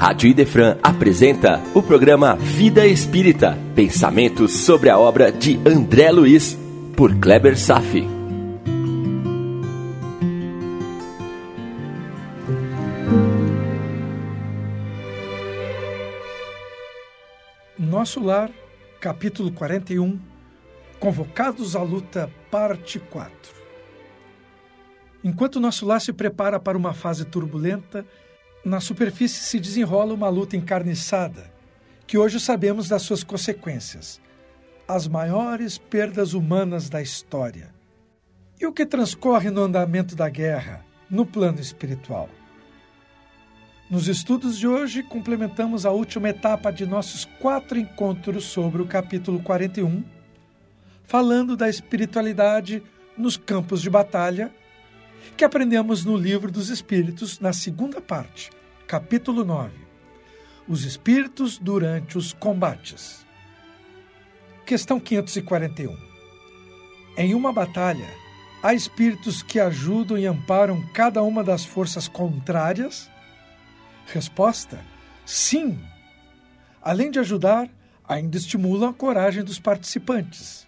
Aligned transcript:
Rádio 0.00 0.30
Idefran 0.30 0.78
apresenta 0.82 1.60
o 1.74 1.82
programa 1.82 2.34
Vida 2.34 2.86
Espírita, 2.86 3.58
pensamentos 3.76 4.50
sobre 4.64 4.88
a 4.88 4.98
obra 4.98 5.30
de 5.30 5.60
André 5.68 6.10
Luiz, 6.10 6.58
por 6.96 7.14
Kleber 7.16 7.54
Safi. 7.58 8.08
Nosso 17.78 18.20
Lar, 18.24 18.50
capítulo 19.02 19.52
41, 19.52 20.18
Convocados 20.98 21.76
à 21.76 21.82
Luta, 21.82 22.30
parte 22.50 22.98
4. 22.98 23.32
Enquanto 25.22 25.60
nosso 25.60 25.84
lar 25.84 26.00
se 26.00 26.14
prepara 26.14 26.58
para 26.58 26.78
uma 26.78 26.94
fase 26.94 27.26
turbulenta, 27.26 28.06
na 28.64 28.80
superfície 28.80 29.42
se 29.42 29.58
desenrola 29.58 30.14
uma 30.14 30.28
luta 30.28 30.56
encarniçada, 30.56 31.50
que 32.06 32.18
hoje 32.18 32.38
sabemos 32.38 32.88
das 32.88 33.02
suas 33.02 33.22
consequências, 33.22 34.20
as 34.86 35.06
maiores 35.06 35.78
perdas 35.78 36.34
humanas 36.34 36.90
da 36.90 37.00
história. 37.00 37.74
E 38.60 38.66
o 38.66 38.72
que 38.72 38.84
transcorre 38.84 39.50
no 39.50 39.62
andamento 39.62 40.14
da 40.14 40.28
guerra, 40.28 40.84
no 41.08 41.24
plano 41.24 41.60
espiritual? 41.60 42.28
Nos 43.88 44.06
estudos 44.06 44.58
de 44.58 44.68
hoje, 44.68 45.02
complementamos 45.02 45.86
a 45.86 45.90
última 45.90 46.28
etapa 46.28 46.70
de 46.70 46.86
nossos 46.86 47.24
quatro 47.40 47.78
encontros 47.78 48.44
sobre 48.44 48.82
o 48.82 48.86
capítulo 48.86 49.40
41, 49.42 50.04
falando 51.04 51.56
da 51.56 51.68
espiritualidade 51.68 52.82
nos 53.16 53.36
campos 53.36 53.82
de 53.82 53.90
batalha 53.90 54.52
que 55.36 55.44
aprendemos 55.44 56.04
no 56.04 56.16
Livro 56.16 56.50
dos 56.50 56.68
Espíritos, 56.68 57.40
na 57.40 57.52
segunda 57.52 58.00
parte, 58.00 58.50
capítulo 58.86 59.44
9. 59.44 59.72
Os 60.68 60.84
Espíritos 60.84 61.58
durante 61.58 62.18
os 62.18 62.32
combates. 62.32 63.24
Questão 64.66 65.00
541. 65.00 65.96
Em 67.16 67.34
uma 67.34 67.52
batalha, 67.52 68.08
há 68.62 68.72
espíritos 68.72 69.42
que 69.42 69.58
ajudam 69.58 70.16
e 70.16 70.26
amparam 70.26 70.80
cada 70.94 71.22
uma 71.22 71.42
das 71.42 71.64
forças 71.64 72.06
contrárias? 72.06 73.10
Resposta: 74.06 74.78
sim. 75.26 75.78
Além 76.80 77.10
de 77.10 77.18
ajudar, 77.18 77.68
ainda 78.08 78.36
estimulam 78.36 78.90
a 78.90 78.94
coragem 78.94 79.44
dos 79.44 79.58
participantes. 79.58 80.66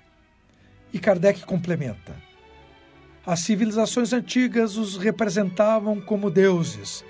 E 0.92 0.98
Kardec 0.98 1.44
complementa: 1.44 2.14
as 3.25 3.41
civilizações 3.41 4.12
antigas 4.12 4.77
os 4.77 4.97
representavam 4.97 6.01
como 6.01 6.31
deuses, 6.31 7.05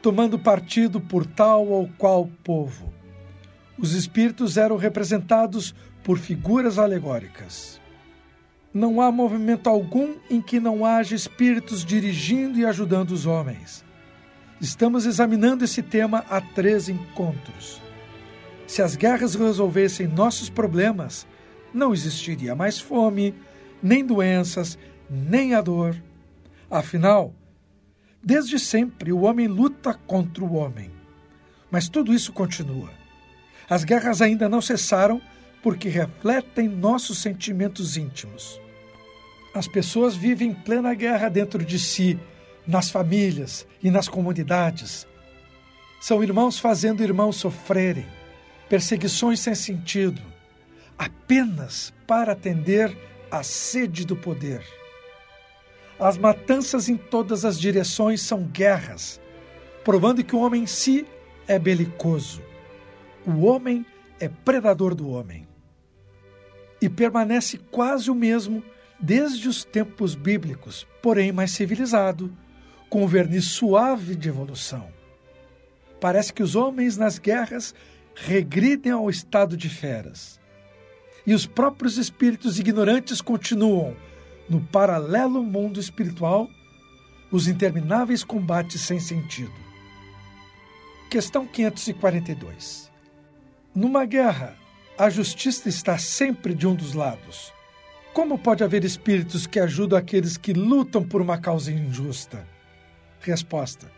tomando 0.00 0.38
partido 0.38 1.00
por 1.00 1.26
tal 1.26 1.66
ou 1.66 1.90
qual 1.98 2.30
povo. 2.44 2.92
Os 3.76 3.92
espíritos 3.92 4.56
eram 4.56 4.76
representados 4.76 5.74
por 6.04 6.18
figuras 6.18 6.78
alegóricas. 6.78 7.80
Não 8.72 9.00
há 9.00 9.10
movimento 9.10 9.68
algum 9.68 10.14
em 10.30 10.40
que 10.40 10.60
não 10.60 10.84
haja 10.84 11.16
espíritos 11.16 11.84
dirigindo 11.84 12.58
e 12.58 12.64
ajudando 12.64 13.10
os 13.10 13.26
homens. 13.26 13.84
Estamos 14.60 15.04
examinando 15.04 15.64
esse 15.64 15.82
tema 15.82 16.24
há 16.30 16.40
três 16.40 16.88
encontros. 16.88 17.82
Se 18.66 18.82
as 18.82 18.96
guerras 18.96 19.34
resolvessem 19.34 20.06
nossos 20.06 20.48
problemas, 20.48 21.26
não 21.74 21.92
existiria 21.92 22.54
mais 22.54 22.78
fome, 22.78 23.34
nem 23.82 24.04
doenças, 24.04 24.78
nem 25.08 25.54
a 25.54 25.60
dor. 25.60 25.96
Afinal, 26.70 27.32
desde 28.22 28.58
sempre 28.58 29.12
o 29.12 29.22
homem 29.22 29.46
luta 29.46 29.94
contra 29.94 30.44
o 30.44 30.54
homem. 30.54 30.90
Mas 31.70 31.88
tudo 31.88 32.12
isso 32.14 32.32
continua. 32.32 32.90
As 33.68 33.84
guerras 33.84 34.22
ainda 34.22 34.48
não 34.48 34.60
cessaram 34.60 35.20
porque 35.62 35.88
refletem 35.88 36.68
nossos 36.68 37.18
sentimentos 37.18 37.96
íntimos. 37.96 38.60
As 39.52 39.66
pessoas 39.66 40.14
vivem 40.14 40.54
plena 40.54 40.94
guerra 40.94 41.28
dentro 41.28 41.64
de 41.64 41.78
si, 41.78 42.18
nas 42.66 42.90
famílias 42.90 43.66
e 43.82 43.90
nas 43.90 44.08
comunidades. 44.08 45.06
São 46.00 46.22
irmãos 46.22 46.58
fazendo 46.58 47.02
irmãos 47.02 47.36
sofrerem, 47.36 48.06
perseguições 48.68 49.40
sem 49.40 49.54
sentido, 49.54 50.20
apenas 50.98 51.92
para 52.06 52.32
atender 52.32 52.96
à 53.30 53.42
sede 53.42 54.04
do 54.04 54.14
poder. 54.14 54.62
As 55.98 56.18
matanças 56.18 56.88
em 56.88 56.96
todas 56.96 57.44
as 57.44 57.58
direções 57.58 58.20
são 58.20 58.42
guerras, 58.42 59.20
provando 59.82 60.22
que 60.22 60.36
o 60.36 60.40
homem 60.40 60.64
em 60.64 60.66
si 60.66 61.06
é 61.48 61.58
belicoso. 61.58 62.42
O 63.26 63.46
homem 63.46 63.84
é 64.20 64.28
predador 64.28 64.94
do 64.94 65.08
homem. 65.08 65.48
E 66.82 66.88
permanece 66.88 67.58
quase 67.70 68.10
o 68.10 68.14
mesmo 68.14 68.62
desde 69.00 69.48
os 69.48 69.64
tempos 69.64 70.14
bíblicos, 70.14 70.86
porém 71.00 71.32
mais 71.32 71.52
civilizado, 71.52 72.30
com 72.90 73.04
um 73.04 73.06
verniz 73.06 73.46
suave 73.46 74.14
de 74.14 74.28
evolução. 74.28 74.88
Parece 75.98 76.30
que 76.32 76.42
os 76.42 76.54
homens 76.54 76.98
nas 76.98 77.18
guerras 77.18 77.74
regridem 78.14 78.92
ao 78.92 79.08
estado 79.08 79.56
de 79.56 79.70
feras. 79.70 80.38
E 81.26 81.34
os 81.34 81.46
próprios 81.46 81.96
espíritos 81.96 82.58
ignorantes 82.58 83.22
continuam 83.22 83.96
no 84.48 84.60
paralelo 84.60 85.42
mundo 85.42 85.80
espiritual, 85.80 86.48
os 87.30 87.48
intermináveis 87.48 88.22
combates 88.22 88.80
sem 88.80 89.00
sentido. 89.00 89.54
Questão 91.10 91.46
542. 91.46 92.90
Numa 93.74 94.04
guerra, 94.04 94.56
a 94.96 95.10
justiça 95.10 95.68
está 95.68 95.98
sempre 95.98 96.54
de 96.54 96.66
um 96.66 96.74
dos 96.74 96.94
lados. 96.94 97.52
Como 98.14 98.38
pode 98.38 98.64
haver 98.64 98.84
espíritos 98.84 99.46
que 99.46 99.60
ajudam 99.60 99.98
aqueles 99.98 100.36
que 100.36 100.52
lutam 100.52 101.06
por 101.06 101.20
uma 101.20 101.38
causa 101.38 101.70
injusta? 101.70 102.46
Resposta: 103.20 103.90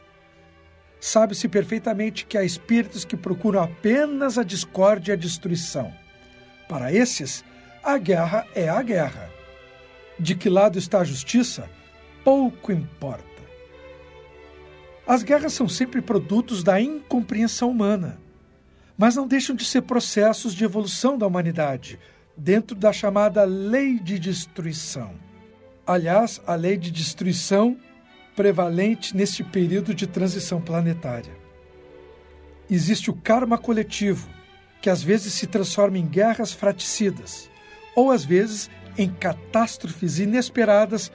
Sabe-se 0.98 1.48
perfeitamente 1.48 2.26
que 2.26 2.36
há 2.36 2.42
espíritos 2.42 3.04
que 3.04 3.16
procuram 3.16 3.62
apenas 3.62 4.36
a 4.36 4.42
discórdia 4.42 5.12
e 5.12 5.14
a 5.14 5.16
destruição. 5.16 5.94
Para 6.68 6.92
esses, 6.92 7.44
a 7.84 7.96
guerra 7.96 8.46
é 8.54 8.68
a 8.68 8.82
guerra 8.82 9.27
de 10.18 10.34
que 10.34 10.48
lado 10.48 10.78
está 10.78 11.00
a 11.00 11.04
justiça, 11.04 11.68
pouco 12.24 12.72
importa. 12.72 13.24
As 15.06 15.22
guerras 15.22 15.52
são 15.54 15.68
sempre 15.68 16.02
produtos 16.02 16.62
da 16.62 16.80
incompreensão 16.80 17.70
humana, 17.70 18.20
mas 18.96 19.16
não 19.16 19.26
deixam 19.26 19.56
de 19.56 19.64
ser 19.64 19.82
processos 19.82 20.54
de 20.54 20.64
evolução 20.64 21.16
da 21.16 21.26
humanidade, 21.26 21.98
dentro 22.36 22.76
da 22.76 22.92
chamada 22.92 23.44
lei 23.44 23.98
de 23.98 24.18
destruição. 24.18 25.14
Aliás, 25.86 26.40
a 26.46 26.54
lei 26.54 26.76
de 26.76 26.90
destruição 26.90 27.76
prevalente 28.36 29.16
neste 29.16 29.42
período 29.42 29.94
de 29.94 30.06
transição 30.06 30.60
planetária. 30.60 31.32
Existe 32.70 33.10
o 33.10 33.14
karma 33.14 33.56
coletivo, 33.56 34.28
que 34.80 34.90
às 34.90 35.02
vezes 35.02 35.32
se 35.32 35.46
transforma 35.46 35.98
em 35.98 36.06
guerras 36.06 36.52
fraticidas, 36.52 37.48
ou 37.96 38.10
às 38.12 38.24
vezes 38.24 38.70
em 38.98 39.08
catástrofes 39.08 40.18
inesperadas, 40.18 41.10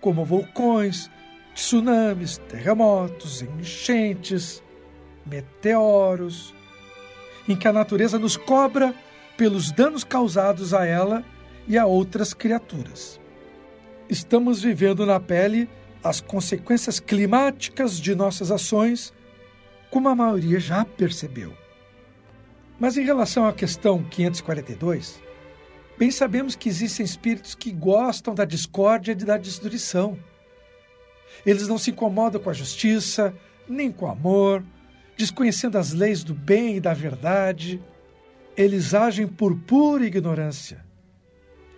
como 0.00 0.24
vulcões, 0.24 1.10
tsunamis, 1.54 2.38
terremotos, 2.48 3.42
enchentes, 3.42 4.62
meteoros, 5.24 6.54
em 7.46 7.54
que 7.54 7.68
a 7.68 7.72
natureza 7.72 8.18
nos 8.18 8.36
cobra 8.36 8.94
pelos 9.36 9.70
danos 9.70 10.02
causados 10.02 10.72
a 10.72 10.86
ela 10.86 11.22
e 11.68 11.76
a 11.76 11.84
outras 11.84 12.32
criaturas. 12.32 13.20
Estamos 14.08 14.62
vivendo 14.62 15.04
na 15.04 15.20
pele 15.20 15.68
as 16.02 16.20
consequências 16.20 17.00
climáticas 17.00 18.00
de 18.00 18.14
nossas 18.14 18.50
ações, 18.50 19.12
como 19.90 20.08
a 20.08 20.14
maioria 20.14 20.58
já 20.58 20.84
percebeu. 20.84 21.52
Mas 22.78 22.96
em 22.96 23.04
relação 23.04 23.46
à 23.46 23.52
questão 23.52 24.02
542, 24.04 25.20
Bem 25.98 26.10
sabemos 26.10 26.54
que 26.54 26.68
existem 26.68 27.06
espíritos 27.06 27.54
que 27.54 27.72
gostam 27.72 28.34
da 28.34 28.44
discórdia 28.44 29.12
e 29.12 29.14
da 29.14 29.38
destruição. 29.38 30.18
Eles 31.44 31.66
não 31.68 31.78
se 31.78 31.90
incomodam 31.90 32.40
com 32.40 32.50
a 32.50 32.54
justiça, 32.54 33.34
nem 33.66 33.90
com 33.90 34.04
o 34.04 34.10
amor, 34.10 34.62
desconhecendo 35.16 35.78
as 35.78 35.92
leis 35.92 36.22
do 36.22 36.34
bem 36.34 36.76
e 36.76 36.80
da 36.80 36.92
verdade. 36.92 37.82
Eles 38.56 38.92
agem 38.92 39.26
por 39.26 39.56
pura 39.60 40.04
ignorância. 40.04 40.84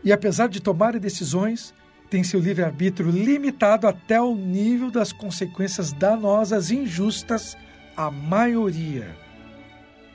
E 0.03 0.13
apesar 0.13 0.49
de 0.49 0.61
tomarem 0.61 1.01
decisões, 1.01 1.73
têm 2.11 2.25
seu 2.25 2.41
livre-arbítrio 2.41 3.11
limitado 3.11 3.87
até 3.87 4.21
o 4.21 4.35
nível 4.35 4.91
das 4.91 5.13
consequências 5.13 5.93
danosas 5.93 6.71
e 6.71 6.77
injustas 6.77 7.57
à 7.97 8.11
maioria. 8.11 9.17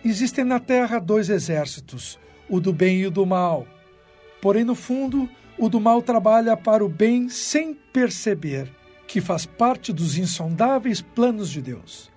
Existem 0.04 0.44
na 0.44 0.60
Terra 0.60 1.00
dois 1.00 1.30
exércitos, 1.30 2.20
o 2.50 2.60
do 2.60 2.74
bem 2.74 3.00
e 3.00 3.08
o 3.08 3.12
do 3.12 3.26
mal, 3.26 3.66
Porém, 4.44 4.66
no 4.66 4.75
fundo, 4.75 5.30
o 5.57 5.69
do 5.69 5.80
mal 5.80 6.01
trabalha 6.01 6.57
para 6.57 6.84
o 6.84 6.90
bem 6.90 7.30
sem 7.30 7.74
perceber 7.74 8.69
que 9.07 9.22
faz 9.22 9.45
parte 9.45 9.94
dos 9.94 10.18
insondáveis 10.18 11.00
planos 11.00 11.50
de 11.50 11.62
Deus. 11.62 12.12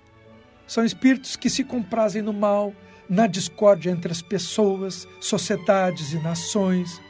São 0.67 0.85
espíritos 0.85 1.37
que 1.37 1.49
se 1.49 1.63
comprazem 1.63 2.23
no 2.23 2.33
mal, 2.33 2.75
na 3.09 3.29
discórdia 3.29 3.93
entre 3.93 4.11
as 4.11 4.23
pessoas, 4.23 5.07
sociedades 5.21 6.13
e 6.15 6.19
nações, 6.19 7.01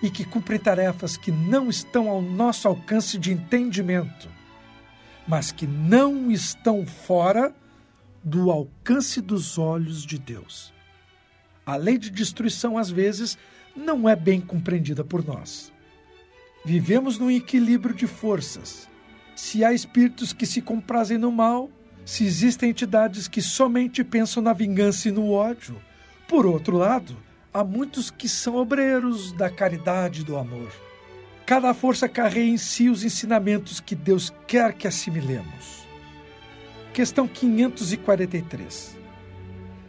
e 0.00 0.08
que 0.08 0.24
cumprem 0.24 0.60
tarefas 0.60 1.16
que 1.16 1.32
não 1.32 1.68
estão 1.68 2.08
ao 2.08 2.22
nosso 2.22 2.68
alcance 2.68 3.18
de 3.18 3.32
entendimento, 3.32 4.28
mas 5.26 5.50
que 5.50 5.66
não 5.66 6.30
estão 6.30 6.86
fora 6.86 7.52
do 8.22 8.48
alcance 8.48 9.20
dos 9.20 9.58
olhos 9.58 10.06
de 10.06 10.20
Deus. 10.20 10.72
A 11.66 11.74
lei 11.74 11.98
de 11.98 12.10
destruição, 12.10 12.78
às 12.78 12.90
vezes, 12.90 13.36
não 13.76 14.08
é 14.08 14.14
bem 14.14 14.40
compreendida 14.40 15.02
por 15.02 15.24
nós. 15.24 15.72
Vivemos 16.64 17.18
num 17.18 17.30
equilíbrio 17.30 17.94
de 17.94 18.06
forças. 18.06 18.88
Se 19.34 19.64
há 19.64 19.72
espíritos 19.72 20.32
que 20.32 20.46
se 20.46 20.62
comprazem 20.62 21.18
no 21.18 21.32
mal, 21.32 21.70
se 22.04 22.24
existem 22.24 22.70
entidades 22.70 23.26
que 23.28 23.40
somente 23.40 24.04
pensam 24.04 24.42
na 24.42 24.52
vingança 24.52 25.08
e 25.08 25.12
no 25.12 25.30
ódio, 25.30 25.80
por 26.28 26.46
outro 26.46 26.76
lado, 26.76 27.16
há 27.52 27.64
muitos 27.64 28.10
que 28.10 28.28
são 28.28 28.56
obreiros 28.56 29.32
da 29.32 29.50
caridade 29.50 30.20
e 30.20 30.24
do 30.24 30.36
amor. 30.36 30.70
Cada 31.44 31.74
força 31.74 32.08
carrega 32.08 32.46
em 32.46 32.56
si 32.56 32.88
os 32.88 33.04
ensinamentos 33.04 33.80
que 33.80 33.94
Deus 33.94 34.32
quer 34.46 34.72
que 34.72 34.86
assimilemos. 34.86 35.86
Questão 36.92 37.26
543. 37.26 39.01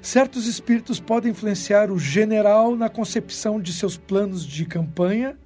Certos 0.03 0.47
espíritos 0.47 0.99
podem 0.99 1.31
influenciar 1.31 1.89
o 1.89 1.97
general 1.97 2.75
na 2.75 2.89
concepção 2.89 3.57
de 3.57 3.71
seus 3.71 3.95
planos 3.95 4.45
de 4.45 4.65
campanha? 4.65 5.37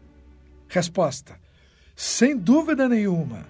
Resposta: 0.67 1.39
Sem 1.95 2.35
dúvida 2.35 2.89
nenhuma. 2.89 3.45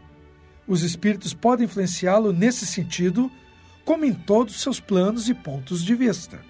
Os 0.68 0.84
espíritos 0.84 1.34
podem 1.34 1.64
influenciá-lo 1.64 2.34
nesse 2.34 2.66
sentido, 2.66 3.32
como 3.86 4.04
em 4.04 4.14
todos 4.14 4.62
seus 4.62 4.82
planos 4.82 5.30
e 5.30 5.34
pontos 5.34 5.82
de 5.82 5.96
vista. 5.96 6.42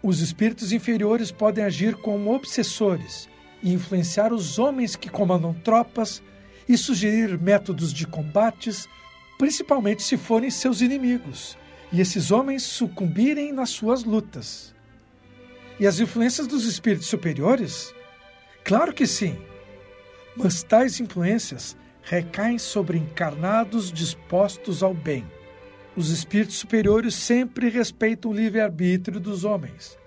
Os 0.00 0.20
espíritos 0.20 0.70
inferiores 0.70 1.32
podem 1.32 1.64
agir 1.64 1.96
como 1.96 2.32
obsessores 2.32 3.28
e 3.60 3.72
influenciar 3.72 4.32
os 4.32 4.56
homens 4.56 4.94
que 4.94 5.10
comandam 5.10 5.52
tropas 5.52 6.22
e 6.68 6.78
sugerir 6.78 7.36
métodos 7.40 7.92
de 7.92 8.06
combates, 8.06 8.88
principalmente 9.36 10.04
se 10.04 10.16
forem 10.16 10.48
seus 10.48 10.80
inimigos, 10.80 11.58
e 11.92 12.00
esses 12.00 12.30
homens 12.30 12.62
sucumbirem 12.62 13.52
nas 13.52 13.70
suas 13.70 14.04
lutas. 14.04 14.74
E 15.78 15.86
as 15.86 15.98
influências 15.98 16.46
dos 16.46 16.64
espíritos 16.64 17.08
superiores? 17.08 17.94
Claro 18.64 18.92
que 18.92 19.06
sim. 19.06 19.38
Mas 20.36 20.62
tais 20.62 21.00
influências 21.00 21.76
recaem 22.02 22.58
sobre 22.58 22.98
encarnados 22.98 23.92
dispostos 23.92 24.82
ao 24.82 24.94
bem. 24.94 25.24
Os 25.96 26.10
espíritos 26.10 26.56
superiores 26.56 27.14
sempre 27.14 27.68
respeitam 27.68 28.30
o 28.30 28.34
livre-arbítrio 28.34 29.18
dos 29.18 29.44
homens. 29.44 29.98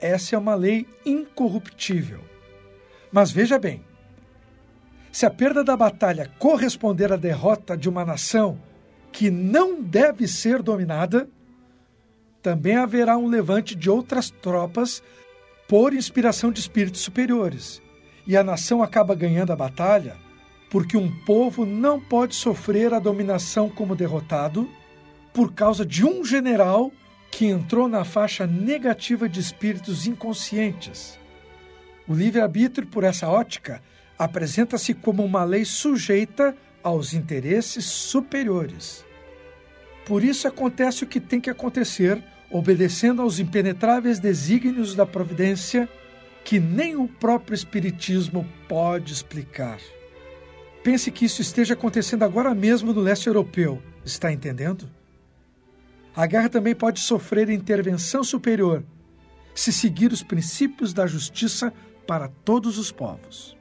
Essa 0.00 0.36
é 0.36 0.38
uma 0.38 0.54
lei 0.54 0.86
incorruptível. 1.04 2.20
Mas 3.10 3.30
veja 3.30 3.58
bem: 3.58 3.84
se 5.10 5.26
a 5.26 5.30
perda 5.30 5.62
da 5.62 5.76
batalha 5.76 6.30
corresponder 6.38 7.12
à 7.12 7.16
derrota 7.16 7.76
de 7.76 7.88
uma 7.88 8.04
nação 8.04 8.58
que 9.12 9.30
não 9.30 9.82
deve 9.82 10.26
ser 10.26 10.62
dominada, 10.62 11.28
também 12.42 12.76
haverá 12.76 13.16
um 13.16 13.28
levante 13.28 13.74
de 13.74 13.88
outras 13.88 14.30
tropas 14.30 15.02
por 15.68 15.94
inspiração 15.94 16.50
de 16.50 16.60
espíritos 16.60 17.00
superiores. 17.00 17.80
E 18.26 18.36
a 18.36 18.42
nação 18.42 18.82
acaba 18.82 19.14
ganhando 19.14 19.52
a 19.52 19.56
batalha 19.56 20.16
porque 20.72 20.96
um 20.96 21.10
povo 21.26 21.66
não 21.66 22.00
pode 22.00 22.34
sofrer 22.34 22.94
a 22.94 22.98
dominação 22.98 23.68
como 23.68 23.94
derrotado 23.94 24.66
por 25.32 25.52
causa 25.52 25.84
de 25.84 26.02
um 26.02 26.24
general 26.24 26.90
que 27.30 27.46
entrou 27.46 27.88
na 27.88 28.04
faixa 28.04 28.46
negativa 28.46 29.28
de 29.28 29.38
espíritos 29.38 30.06
inconscientes. 30.06 31.18
O 32.08 32.14
livre-arbítrio, 32.14 32.86
por 32.86 33.04
essa 33.04 33.28
ótica, 33.28 33.82
apresenta-se 34.18 34.94
como 34.94 35.22
uma 35.22 35.44
lei 35.44 35.64
sujeita 35.64 36.56
aos 36.82 37.12
interesses 37.12 37.84
superiores. 37.84 39.04
Por 40.06 40.24
isso 40.24 40.48
acontece 40.48 41.04
o 41.04 41.06
que 41.06 41.20
tem 41.20 41.40
que 41.40 41.50
acontecer, 41.50 42.22
obedecendo 42.50 43.22
aos 43.22 43.38
impenetráveis 43.38 44.18
desígnios 44.18 44.94
da 44.94 45.06
providência 45.06 45.88
que 46.44 46.58
nem 46.58 46.96
o 46.96 47.06
próprio 47.06 47.54
Espiritismo 47.54 48.46
pode 48.68 49.12
explicar. 49.12 49.78
Pense 50.82 51.10
que 51.12 51.24
isso 51.24 51.40
esteja 51.40 51.74
acontecendo 51.74 52.24
agora 52.24 52.54
mesmo 52.54 52.92
no 52.92 53.00
leste 53.00 53.28
europeu. 53.28 53.80
Está 54.04 54.32
entendendo? 54.32 54.90
A 56.14 56.26
guerra 56.26 56.48
também 56.48 56.74
pode 56.74 57.00
sofrer 57.00 57.48
intervenção 57.48 58.24
superior 58.24 58.84
se 59.54 59.72
seguir 59.72 60.12
os 60.12 60.22
princípios 60.22 60.92
da 60.92 61.06
justiça 61.06 61.72
para 62.06 62.28
todos 62.28 62.78
os 62.78 62.90
povos. 62.90 63.56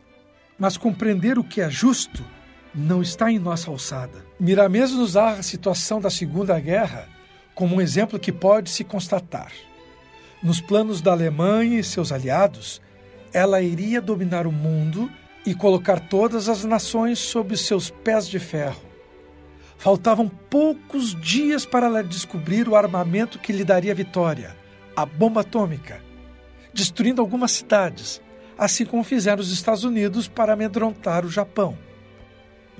Mas 0.57 0.77
compreender 0.77 1.37
o 1.37 1.43
que 1.43 1.61
é 1.61 1.69
justo 1.69 2.25
não 2.73 3.01
está 3.01 3.31
em 3.31 3.39
nossa 3.39 3.69
alçada. 3.69 4.25
Miramês 4.39 4.91
nos 4.91 5.13
dá 5.13 5.31
a 5.31 5.43
situação 5.43 5.99
da 5.99 6.09
Segunda 6.09 6.59
Guerra 6.59 7.07
como 7.53 7.75
um 7.75 7.81
exemplo 7.81 8.19
que 8.19 8.31
pode 8.31 8.69
se 8.69 8.83
constatar. 8.83 9.51
Nos 10.41 10.59
planos 10.61 11.01
da 11.01 11.11
Alemanha 11.11 11.79
e 11.79 11.83
seus 11.83 12.11
aliados, 12.11 12.81
ela 13.33 13.61
iria 13.61 14.01
dominar 14.01 14.47
o 14.47 14.51
mundo 14.51 15.11
e 15.45 15.53
colocar 15.53 15.99
todas 15.99 16.49
as 16.49 16.63
nações 16.63 17.19
sob 17.19 17.55
seus 17.57 17.89
pés 17.89 18.27
de 18.27 18.39
ferro. 18.39 18.81
Faltavam 19.77 20.27
poucos 20.27 21.19
dias 21.19 21.65
para 21.65 21.87
ela 21.87 22.03
descobrir 22.03 22.67
o 22.67 22.75
armamento 22.75 23.39
que 23.39 23.51
lhe 23.51 23.63
daria 23.63 23.93
vitória 23.95 24.55
a 24.95 25.05
bomba 25.05 25.41
atômica, 25.41 26.01
destruindo 26.73 27.21
algumas 27.21 27.51
cidades, 27.51 28.21
assim 28.57 28.85
como 28.85 29.03
fizeram 29.03 29.41
os 29.41 29.51
Estados 29.51 29.83
Unidos 29.83 30.27
para 30.27 30.53
amedrontar 30.53 31.25
o 31.25 31.29
Japão. 31.29 31.77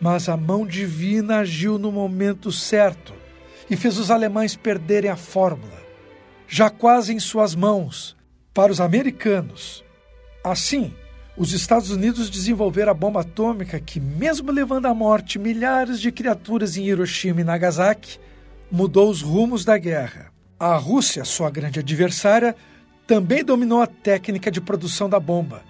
Mas 0.01 0.27
a 0.27 0.35
mão 0.35 0.65
divina 0.65 1.37
agiu 1.37 1.77
no 1.77 1.91
momento 1.91 2.51
certo 2.51 3.13
e 3.69 3.77
fez 3.77 3.99
os 3.99 4.09
alemães 4.09 4.55
perderem 4.55 5.11
a 5.11 5.15
fórmula, 5.15 5.79
já 6.47 6.71
quase 6.71 7.13
em 7.13 7.19
suas 7.19 7.53
mãos, 7.53 8.17
para 8.51 8.71
os 8.71 8.81
americanos. 8.81 9.85
Assim, 10.43 10.91
os 11.37 11.53
Estados 11.53 11.91
Unidos 11.91 12.29
desenvolveram 12.29 12.91
a 12.91 12.95
bomba 12.95 13.21
atômica 13.21 13.79
que, 13.79 13.99
mesmo 13.99 14.51
levando 14.51 14.87
à 14.87 14.93
morte 14.93 15.39
milhares 15.39 16.01
de 16.01 16.11
criaturas 16.11 16.75
em 16.75 16.83
Hiroshima 16.83 17.41
e 17.41 17.43
Nagasaki, 17.43 18.19
mudou 18.71 19.09
os 19.09 19.21
rumos 19.21 19.63
da 19.63 19.77
guerra. 19.77 20.31
A 20.59 20.75
Rússia, 20.75 21.23
sua 21.23 21.49
grande 21.49 21.79
adversária, 21.79 22.55
também 23.07 23.43
dominou 23.43 23.81
a 23.81 23.87
técnica 23.87 24.49
de 24.49 24.59
produção 24.59 25.09
da 25.09 25.19
bomba, 25.19 25.61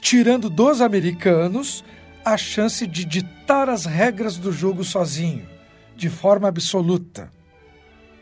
tirando 0.00 0.50
dos 0.50 0.80
americanos 0.80 1.82
a 2.24 2.36
chance 2.36 2.86
de 2.86 3.04
ditar 3.04 3.68
as 3.68 3.84
regras 3.84 4.36
do 4.36 4.52
jogo 4.52 4.84
sozinho, 4.84 5.48
de 5.96 6.08
forma 6.08 6.48
absoluta. 6.48 7.30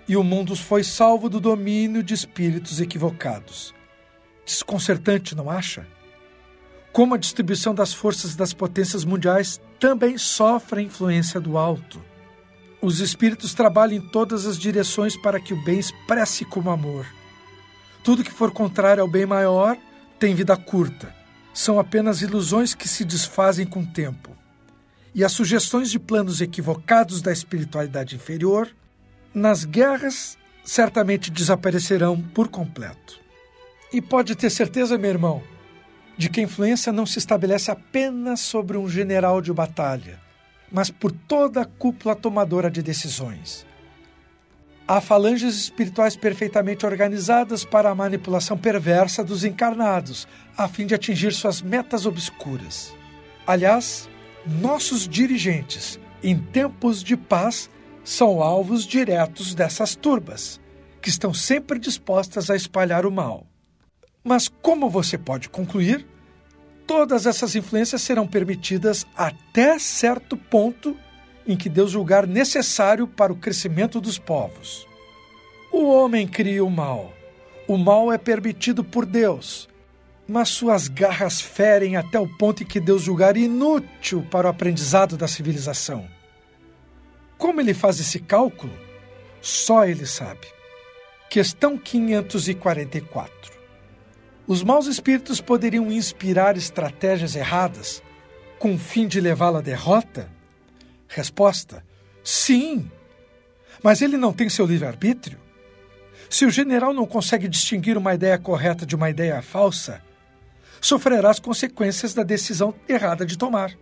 E 0.09 0.17
o 0.17 0.25
mundo 0.25 0.57
foi 0.57 0.83
salvo 0.83 1.29
do 1.29 1.41
domínio 1.41 2.03
de 2.03 2.15
espíritos 2.15 2.81
equivocados. 2.81 3.75
Desconcertante, 4.45 5.35
não 5.35 5.51
acha? 5.51 5.87
como 6.99 7.15
a 7.15 7.19
distribuição 7.19 7.73
das 7.73 7.93
forças 7.93 8.35
das 8.35 8.53
potências 8.53 9.05
mundiais 9.05 9.61
também 9.79 10.19
sofre 10.19 10.81
a 10.81 10.83
influência 10.83 11.41
do 11.41 11.57
alto. 11.57 12.03
Os 12.83 12.99
espíritos 13.01 13.55
trabalham 13.55 13.99
em 13.99 14.01
todas 14.01 14.47
as 14.47 14.59
direções 14.59 15.17
para 15.17 15.39
que 15.39 15.55
o 15.55 15.63
bem 15.63 15.79
expresse 15.79 16.45
como 16.45 16.71
amor. 16.71 17.07
Tudo 18.03 18.25
que 18.25 18.33
for 18.33 18.51
contrário 18.51 19.01
ao 19.01 19.09
bem 19.09 19.27
maior 19.27 19.77
tem 20.19 20.35
vida 20.35 20.57
curta. 20.57 21.15
São 21.53 21.79
apenas 21.79 22.23
ilusões 22.23 22.75
que 22.75 22.89
se 22.89 23.05
desfazem 23.05 23.67
com 23.67 23.81
o 23.81 23.87
tempo. 23.87 24.37
E 25.15 25.25
as 25.25 25.33
sugestões 25.33 25.91
de 25.91 25.99
planos 25.99 26.41
equivocados 26.41 27.21
da 27.21 27.33
espiritualidade 27.33 28.15
inferior, 28.15 28.69
nas 29.35 29.65
guerras, 29.65 30.39
certamente 30.65 31.31
desaparecerão 31.31 32.21
por 32.21 32.49
completo. 32.49 33.21
E 33.93 34.03
pode 34.03 34.37
ter 34.37 34.51
certeza, 34.51 34.99
meu 34.99 35.11
irmão, 35.11 35.43
de 36.17 36.29
que 36.29 36.41
a 36.41 36.43
influência 36.43 36.93
não 36.93 37.07
se 37.07 37.19
estabelece 37.19 37.71
apenas 37.71 38.41
sobre 38.41 38.77
um 38.77 38.89
general 38.89 39.41
de 39.41 39.53
batalha, 39.53 40.21
mas 40.71 40.91
por 40.91 41.11
toda 41.11 41.63
a 41.63 41.65
cúpula 41.65 42.15
tomadora 42.15 42.71
de 42.71 42.83
decisões. 42.83 43.68
Há 44.91 45.03
falanges 45.03 45.55
espirituais 45.55 46.17
perfeitamente 46.17 46.87
organizadas 46.87 47.63
para 47.63 47.91
a 47.91 47.95
manipulação 47.95 48.57
perversa 48.57 49.23
dos 49.23 49.45
encarnados, 49.45 50.27
a 50.57 50.67
fim 50.67 50.87
de 50.87 50.95
atingir 50.95 51.35
suas 51.35 51.61
metas 51.61 52.07
obscuras. 52.07 52.95
Aliás, 53.47 54.09
nossos 54.47 55.07
dirigentes, 55.07 56.01
em 56.23 56.39
tempos 56.39 57.05
de 57.05 57.19
paz, 57.19 57.69
são 58.03 58.43
alvos 58.43 58.87
diretos 58.87 59.55
dessas 59.55 59.95
turbas, 59.95 60.59
que 61.03 61.11
estão 61.11 61.35
sempre 61.35 61.79
dispostas 61.79 62.49
a 62.49 62.57
espalhar 62.57 63.05
o 63.05 63.13
mal. 63.13 63.47
Mas, 64.25 64.49
como 64.49 64.89
você 64.89 65.19
pode 65.19 65.51
concluir, 65.51 66.07
todas 66.87 67.27
essas 67.27 67.55
influências 67.55 68.01
serão 68.01 68.27
permitidas 68.27 69.07
até 69.15 69.79
certo 69.79 70.35
ponto 70.35 70.97
em 71.49 71.57
que 71.57 71.71
Deus 71.71 71.91
julgar 71.91 72.27
necessário 72.27 73.09
para 73.09 73.33
o 73.33 73.37
crescimento 73.37 74.01
dos 74.01 74.19
povos. 74.19 74.87
O 75.73 75.89
homem 75.89 76.29
cria 76.29 76.63
o 76.63 76.71
mal. 76.71 77.13
O 77.67 77.79
mal 77.79 78.13
é 78.13 78.19
permitido 78.19 78.85
por 78.85 79.07
Deus, 79.07 79.69
mas 80.29 80.51
suas 80.51 80.89
garras 80.89 81.41
ferem 81.41 81.97
até 81.97 82.21
o 82.21 82.29
ponto 82.29 82.63
em 82.63 82.67
que 82.67 82.79
Deus 82.79 83.03
julgar 83.03 83.37
inútil 83.37 84.27
para 84.31 84.47
o 84.47 84.51
aprendizado 84.51 85.17
da 85.17 85.27
civilização. 85.27 86.07
Como 87.39 87.61
ele 87.61 87.73
faz 87.73 87.99
esse 87.99 88.19
cálculo? 88.19 88.73
Só 89.41 89.87
ele 89.87 90.05
sabe. 90.05 90.47
Questão 91.31 91.79
544. 91.79 93.33
Os 94.47 94.63
maus 94.63 94.87
espíritos 94.87 95.41
poderiam 95.41 95.93
inspirar 95.93 96.57
estratégias 96.57 97.37
erradas 97.37 98.03
com 98.59 98.75
o 98.75 98.79
fim 98.79 99.07
de 99.07 99.21
levá-la 99.21 99.61
à 99.61 99.63
derrota? 99.63 100.38
Resposta: 101.09 101.85
sim. 102.23 102.91
Mas 103.83 104.03
ele 104.03 104.17
não 104.17 104.33
tem 104.33 104.49
seu 104.49 104.67
livre-arbítrio? 104.67 105.39
Se 106.29 106.45
o 106.45 106.51
general 106.51 106.93
não 106.93 107.07
consegue 107.07 107.49
distinguir 107.49 107.97
uma 107.97 108.15
ideia 108.15 108.39
correta 108.39 108.85
de 108.85 108.95
uma 108.95 109.09
ideia 109.09 109.41
falsa, 109.41 110.03
sofrerá 110.81 111.31
as 111.31 111.41
consequências 111.41 112.13
da 112.13 112.23
decisão 112.23 112.75
errada 112.87 113.25
de 113.25 113.39
tomar. 113.39 113.73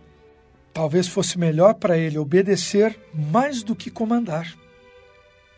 Talvez 0.73 1.07
fosse 1.07 1.37
melhor 1.37 1.73
para 1.73 1.97
ele 1.97 2.17
obedecer 2.17 2.97
mais 3.13 3.63
do 3.63 3.75
que 3.75 3.91
comandar. 3.91 4.53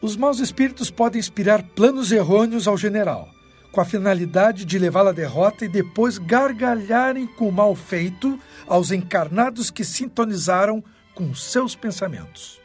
Os 0.02 0.16
maus 0.16 0.40
espíritos 0.40 0.90
podem 0.90 1.20
inspirar 1.20 1.62
planos 1.62 2.12
errôneos 2.12 2.68
ao 2.68 2.78
general, 2.78 3.30
com 3.72 3.82
a 3.82 3.86
finalidade 3.86 4.64
de 4.66 4.80
levá-lo 4.80 5.10
à 5.10 5.12
derrota 5.12 5.66
e 5.66 5.70
depois 5.70 6.18
gargalharem 6.18 7.28
com 7.28 7.50
o 7.50 7.52
mal 7.52 7.76
feito 7.76 8.40
aos 8.66 8.92
encarnados 8.92 9.70
que 9.70 9.84
sintonizaram 9.84 10.84
com 11.20 11.36
seus 11.36 11.76
pensamentos. 11.76 12.62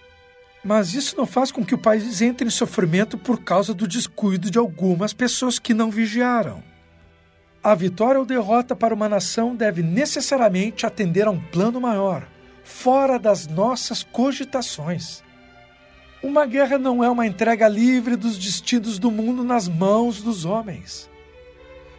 Mas 0.62 0.94
isso 0.94 1.16
não 1.16 1.26
faz 1.26 1.50
com 1.50 1.64
que 1.64 1.74
o 1.74 1.78
país 1.78 2.22
entre 2.22 2.46
em 2.46 2.50
sofrimento 2.50 3.18
por 3.18 3.42
causa 3.42 3.74
do 3.74 3.88
descuido 3.88 4.48
de 4.48 4.58
algumas 4.58 5.12
pessoas 5.12 5.58
que 5.58 5.74
não 5.74 5.90
vigiaram. 5.90 6.62
A 7.60 7.74
vitória 7.74 8.20
ou 8.20 8.24
derrota 8.24 8.76
para 8.76 8.94
uma 8.94 9.08
nação 9.08 9.56
deve 9.56 9.82
necessariamente 9.82 10.86
atender 10.86 11.26
a 11.26 11.32
um 11.32 11.40
plano 11.40 11.80
maior, 11.80 12.28
fora 12.62 13.18
das 13.18 13.48
nossas 13.48 14.04
cogitações. 14.04 15.24
Uma 16.22 16.46
guerra 16.46 16.78
não 16.78 17.02
é 17.02 17.10
uma 17.10 17.26
entrega 17.26 17.66
livre 17.66 18.14
dos 18.14 18.38
destinos 18.38 19.00
do 19.00 19.10
mundo 19.10 19.42
nas 19.42 19.66
mãos 19.66 20.22
dos 20.22 20.44
homens. 20.44 21.10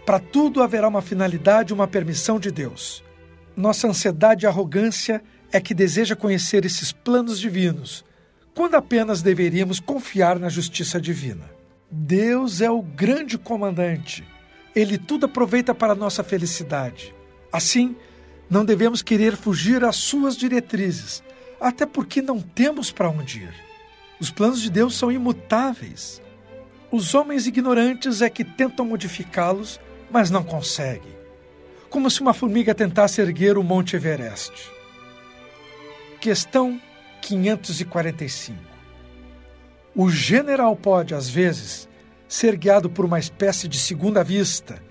Para 0.05 0.19
tudo 0.19 0.63
haverá 0.63 0.88
uma 0.88 1.01
finalidade 1.01 1.71
e 1.71 1.74
uma 1.74 1.85
permissão 1.88 2.39
de 2.39 2.50
Deus. 2.50 3.03
Nossa 3.57 3.89
ansiedade 3.89 4.45
e 4.45 4.47
arrogância 4.47 5.21
é 5.55 5.62
que 5.62 5.74
deseja 5.74 6.17
conhecer 6.17 6.65
esses 6.65 6.91
planos 6.91 7.39
divinos 7.39 8.03
quando 8.53 8.75
apenas 8.75 9.21
deveríamos 9.21 9.79
confiar 9.79 10.38
na 10.38 10.50
justiça 10.50 11.00
divina. 11.00 11.50
Deus 11.89 12.59
é 12.59 12.69
o 12.69 12.81
grande 12.81 13.38
comandante. 13.38 14.27
Ele 14.75 14.97
tudo 14.97 15.27
aproveita 15.27 15.74
para 15.74 15.95
nossa 15.95 16.25
felicidade. 16.25 17.15
Assim, 17.53 17.95
não 18.50 18.65
devemos 18.65 19.01
querer 19.01 19.38
fugir 19.38 19.85
às 19.85 19.95
suas 19.95 20.35
diretrizes, 20.35 21.24
até 21.57 21.85
porque 21.85 22.21
não 22.21 22.41
temos 22.41 22.91
para 22.91 23.09
onde 23.09 23.43
ir. 23.43 23.55
Os 24.19 24.29
planos 24.29 24.62
de 24.62 24.69
Deus 24.69 24.93
são 24.93 25.09
imutáveis. 25.09 26.21
Os 26.91 27.15
homens 27.15 27.47
ignorantes 27.47 28.21
é 28.21 28.29
que 28.29 28.43
tentam 28.43 28.85
modificá-los, 28.85 29.79
mas 30.12 30.29
não 30.29 30.43
conseguem. 30.43 31.15
Como 31.89 32.12
se 32.12 32.19
uma 32.19 32.33
formiga 32.33 32.75
tentasse 32.75 33.21
erguer 33.21 33.57
o 33.57 33.63
Monte 33.63 33.95
Everest. 33.95 34.75
Questão 36.19 36.81
545. 37.22 38.60
O 39.95 40.10
general 40.10 40.75
pode, 40.75 41.13
às 41.13 41.29
vezes, 41.29 41.88
ser 42.27 42.57
guiado 42.57 42.89
por 42.89 43.05
uma 43.05 43.19
espécie 43.19 43.67
de 43.67 43.79
segunda 43.79 44.24
vista, 44.24 44.81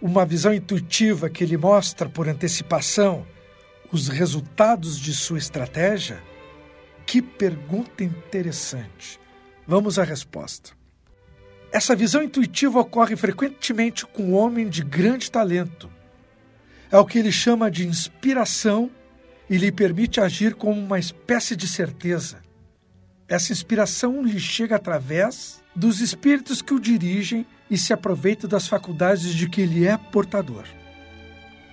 uma 0.00 0.24
visão 0.24 0.52
intuitiva 0.52 1.28
que 1.30 1.44
lhe 1.44 1.56
mostra 1.56 2.08
por 2.08 2.28
antecipação 2.28 3.26
os 3.92 4.08
resultados 4.08 4.98
de 4.98 5.14
sua 5.14 5.38
estratégia? 5.38 6.22
Que 7.06 7.22
pergunta 7.22 8.04
interessante. 8.04 9.18
Vamos 9.66 9.98
à 9.98 10.04
resposta. 10.04 10.72
Essa 11.72 11.94
visão 11.94 12.22
intuitiva 12.22 12.80
ocorre 12.80 13.16
frequentemente 13.16 14.06
com 14.06 14.24
um 14.24 14.34
homem 14.34 14.68
de 14.68 14.82
grande 14.82 15.30
talento. 15.30 15.90
É 16.90 16.98
o 16.98 17.04
que 17.04 17.18
ele 17.18 17.30
chama 17.32 17.70
de 17.70 17.86
inspiração 17.86 18.90
e 19.48 19.56
lhe 19.56 19.72
permite 19.72 20.20
agir 20.20 20.54
com 20.54 20.72
uma 20.72 20.98
espécie 20.98 21.56
de 21.56 21.66
certeza. 21.66 22.38
Essa 23.28 23.52
inspiração 23.52 24.22
lhe 24.22 24.38
chega 24.38 24.76
através 24.76 25.62
dos 25.74 26.00
espíritos 26.00 26.62
que 26.62 26.74
o 26.74 26.80
dirigem 26.80 27.46
e 27.70 27.76
se 27.76 27.92
aproveitam 27.92 28.48
das 28.48 28.66
faculdades 28.66 29.34
de 29.34 29.48
que 29.48 29.60
ele 29.60 29.86
é 29.86 29.96
portador. 29.96 30.64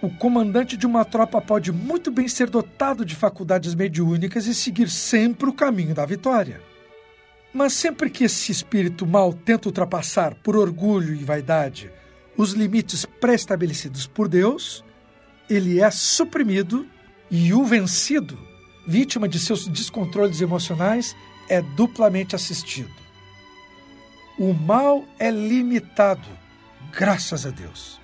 O 0.01 0.10
comandante 0.10 0.77
de 0.77 0.86
uma 0.86 1.05
tropa 1.05 1.41
pode 1.41 1.72
muito 1.72 2.12
bem 2.12 2.27
ser 2.27 2.50
dotado 2.50 3.03
de 3.03 3.15
faculdades 3.15 3.74
mediúnicas 3.74 4.46
e 4.46 4.53
seguir 4.53 4.89
sempre 4.89 5.50
o 5.50 5.53
caminho 5.53 5.96
da 5.96 6.05
vitória. 6.05 6.62
Mas 7.53 7.74
sempre 7.74 8.10
que 8.10 8.25
esse 8.25 8.51
espírito 8.51 9.08
mal 9.08 9.34
tenta 9.34 9.70
ultrapassar, 9.70 10.36
por 10.36 10.58
orgulho 10.58 11.15
e 11.15 11.24
vaidade, 11.24 11.89
os 12.38 12.51
limites 12.51 13.05
pré-estabelecidos 13.05 14.05
por 14.05 14.27
Deus, 14.27 14.84
ele 15.50 15.79
é 15.79 15.89
suprimido 15.89 16.86
e 17.29 17.53
o 17.53 17.63
vencido, 17.63 18.38
vítima 18.88 19.27
de 19.27 19.39
seus 19.39 19.67
descontroles 19.67 20.41
emocionais, 20.41 21.15
é 21.50 21.62
duplamente 21.62 22.36
assistido. 22.36 22.94
O 24.38 24.53
mal 24.53 25.05
é 25.17 25.32
limitado, 25.32 26.27
graças 26.91 27.46
a 27.46 27.50
Deus. 27.50 28.00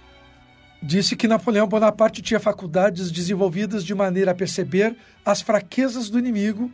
Disse 0.82 1.16
que 1.16 1.28
Napoleão 1.28 1.68
Bonaparte 1.68 2.22
tinha 2.22 2.40
faculdades 2.40 3.12
desenvolvidas 3.12 3.84
de 3.84 3.94
maneira 3.94 4.32
a 4.32 4.36
perceber 4.36 4.96
as 5.24 5.42
fraquezas 5.42 6.10
do 6.10 6.18
inimigo, 6.18 6.72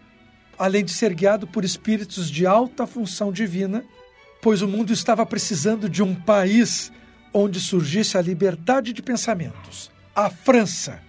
além 0.58 0.86
de 0.86 0.92
ser 0.92 1.14
guiado 1.14 1.46
por 1.46 1.66
espíritos 1.66 2.30
de 2.30 2.46
alta 2.46 2.88
função 2.88 3.32
divina, 3.32 3.84
pois 4.42 4.62
o 4.62 4.68
mundo 4.68 4.94
estava 4.94 5.26
precisando 5.26 5.90
de 5.90 6.02
um 6.02 6.16
país 6.16 6.92
onde 7.34 7.60
surgisse 7.60 8.18
a 8.18 8.22
liberdade 8.22 8.94
de 8.94 9.02
pensamentos. 9.02 9.92
A 10.16 10.30
França, 10.30 11.02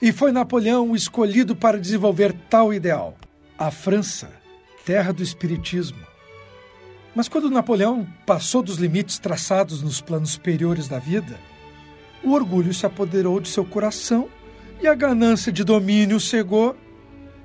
e 0.00 0.12
foi 0.12 0.32
Napoleão 0.32 0.90
o 0.90 0.96
escolhido 0.96 1.54
para 1.54 1.78
desenvolver 1.78 2.32
tal 2.50 2.72
ideal. 2.72 3.16
A 3.56 3.70
França, 3.70 4.30
terra 4.84 5.12
do 5.12 5.22
espiritismo. 5.22 6.04
Mas 7.14 7.28
quando 7.28 7.50
Napoleão 7.50 8.06
passou 8.26 8.62
dos 8.62 8.76
limites 8.76 9.18
traçados 9.18 9.82
nos 9.82 10.00
planos 10.00 10.32
superiores 10.32 10.88
da 10.88 10.98
vida, 10.98 11.38
o 12.22 12.32
orgulho 12.32 12.74
se 12.74 12.84
apoderou 12.84 13.38
de 13.38 13.48
seu 13.48 13.64
coração 13.64 14.28
e 14.80 14.88
a 14.88 14.94
ganância 14.94 15.52
de 15.52 15.62
domínio 15.62 16.18
cegou. 16.18 16.76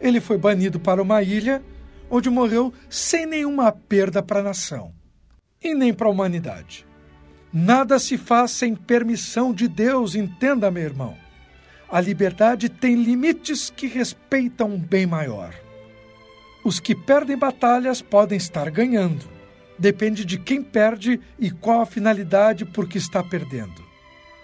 Ele 0.01 0.19
foi 0.19 0.37
banido 0.37 0.79
para 0.79 1.01
uma 1.01 1.21
ilha, 1.21 1.61
onde 2.09 2.29
morreu 2.29 2.73
sem 2.89 3.25
nenhuma 3.25 3.71
perda 3.71 4.23
para 4.23 4.39
a 4.39 4.43
nação 4.43 4.93
e 5.61 5.75
nem 5.75 5.93
para 5.93 6.07
a 6.07 6.11
humanidade. 6.11 6.87
Nada 7.51 7.99
se 7.99 8.17
faz 8.17 8.51
sem 8.51 8.75
permissão 8.75 9.53
de 9.53 9.67
Deus, 9.67 10.15
entenda, 10.15 10.71
meu 10.71 10.83
irmão. 10.83 11.28
A 11.91 11.99
liberdade 11.99 12.69
tem 12.69 12.95
limites 12.95 13.71
que 13.75 13.87
respeitam 13.87 14.71
um 14.71 14.79
bem 14.79 15.07
maior. 15.07 15.53
Os 16.63 16.79
que 16.79 16.93
perdem 16.93 17.35
batalhas 17.35 18.01
podem 18.01 18.37
estar 18.37 18.69
ganhando. 18.69 19.25
Depende 19.77 20.23
de 20.23 20.37
quem 20.37 20.61
perde 20.61 21.19
e 21.39 21.49
qual 21.49 21.81
a 21.81 21.85
finalidade 21.85 22.63
por 22.63 22.87
que 22.87 22.97
está 22.97 23.23
perdendo. 23.23 23.83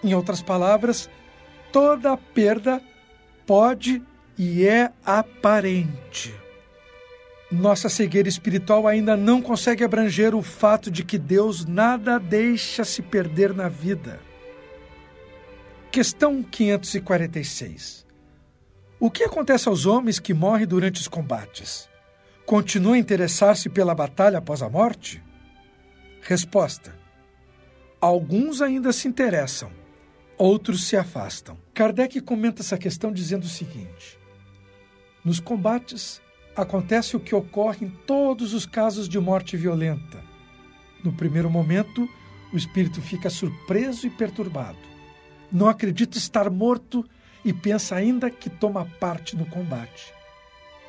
Em 0.02 0.12
outras 0.14 0.42
palavras, 0.42 1.08
toda 1.70 2.16
perda 2.16 2.82
pode 3.46 4.02
e 4.36 4.66
é 4.66 4.90
aparente. 5.04 6.34
Nossa 7.50 7.88
cegueira 7.88 8.28
espiritual 8.28 8.88
ainda 8.88 9.16
não 9.16 9.40
consegue 9.40 9.84
abranger 9.84 10.34
o 10.34 10.42
fato 10.42 10.90
de 10.90 11.04
que 11.04 11.16
Deus 11.16 11.64
nada 11.64 12.18
deixa 12.18 12.84
se 12.84 13.02
perder 13.02 13.54
na 13.54 13.68
vida. 13.68 14.25
Questão 15.96 16.42
546. 16.42 18.04
O 19.00 19.10
que 19.10 19.24
acontece 19.24 19.66
aos 19.66 19.86
homens 19.86 20.18
que 20.18 20.34
morrem 20.34 20.66
durante 20.66 21.00
os 21.00 21.08
combates? 21.08 21.88
Continuam 22.44 22.92
a 22.92 22.98
interessar-se 22.98 23.70
pela 23.70 23.94
batalha 23.94 24.36
após 24.36 24.60
a 24.60 24.68
morte? 24.68 25.24
Resposta: 26.20 26.94
Alguns 27.98 28.60
ainda 28.60 28.92
se 28.92 29.08
interessam, 29.08 29.70
outros 30.36 30.84
se 30.84 30.98
afastam. 30.98 31.56
Kardec 31.72 32.20
comenta 32.20 32.60
essa 32.60 32.76
questão 32.76 33.10
dizendo 33.10 33.44
o 33.44 33.48
seguinte: 33.48 34.18
Nos 35.24 35.40
combates 35.40 36.20
acontece 36.54 37.16
o 37.16 37.20
que 37.20 37.34
ocorre 37.34 37.86
em 37.86 37.90
todos 38.06 38.52
os 38.52 38.66
casos 38.66 39.08
de 39.08 39.18
morte 39.18 39.56
violenta. 39.56 40.22
No 41.02 41.14
primeiro 41.14 41.48
momento, 41.48 42.06
o 42.52 42.56
espírito 42.58 43.00
fica 43.00 43.30
surpreso 43.30 44.06
e 44.06 44.10
perturbado 44.10 44.95
não 45.50 45.68
acredita 45.68 46.18
estar 46.18 46.50
morto 46.50 47.04
e 47.44 47.52
pensa 47.52 47.94
ainda 47.94 48.30
que 48.30 48.50
toma 48.50 48.84
parte 48.98 49.36
no 49.36 49.46
combate. 49.46 50.12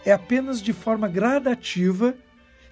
É 0.06 0.12
apenas 0.12 0.62
de 0.62 0.74
forma 0.74 1.08
gradativa 1.08 2.16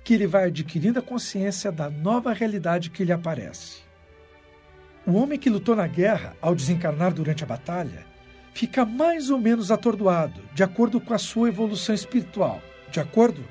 que 0.03 0.13
ele 0.13 0.27
vai 0.27 0.45
adquirindo 0.45 0.99
a 0.99 1.01
consciência 1.01 1.71
da 1.71 1.89
nova 1.89 2.31
realidade 2.31 2.89
que 2.89 3.03
lhe 3.03 3.11
aparece. 3.11 3.83
O 5.05 5.13
homem 5.13 5.37
que 5.37 5.49
lutou 5.49 5.75
na 5.75 5.85
guerra, 5.85 6.35
ao 6.41 6.55
desencarnar 6.55 7.13
durante 7.13 7.43
a 7.43 7.47
batalha, 7.47 8.05
fica 8.53 8.85
mais 8.85 9.29
ou 9.29 9.37
menos 9.37 9.69
atordoado, 9.69 10.41
de 10.53 10.63
acordo 10.63 10.99
com 10.99 11.13
a 11.13 11.17
sua 11.17 11.49
evolução 11.49 11.93
espiritual. 11.93 12.61
De 12.89 12.99
acordo? 12.99 13.43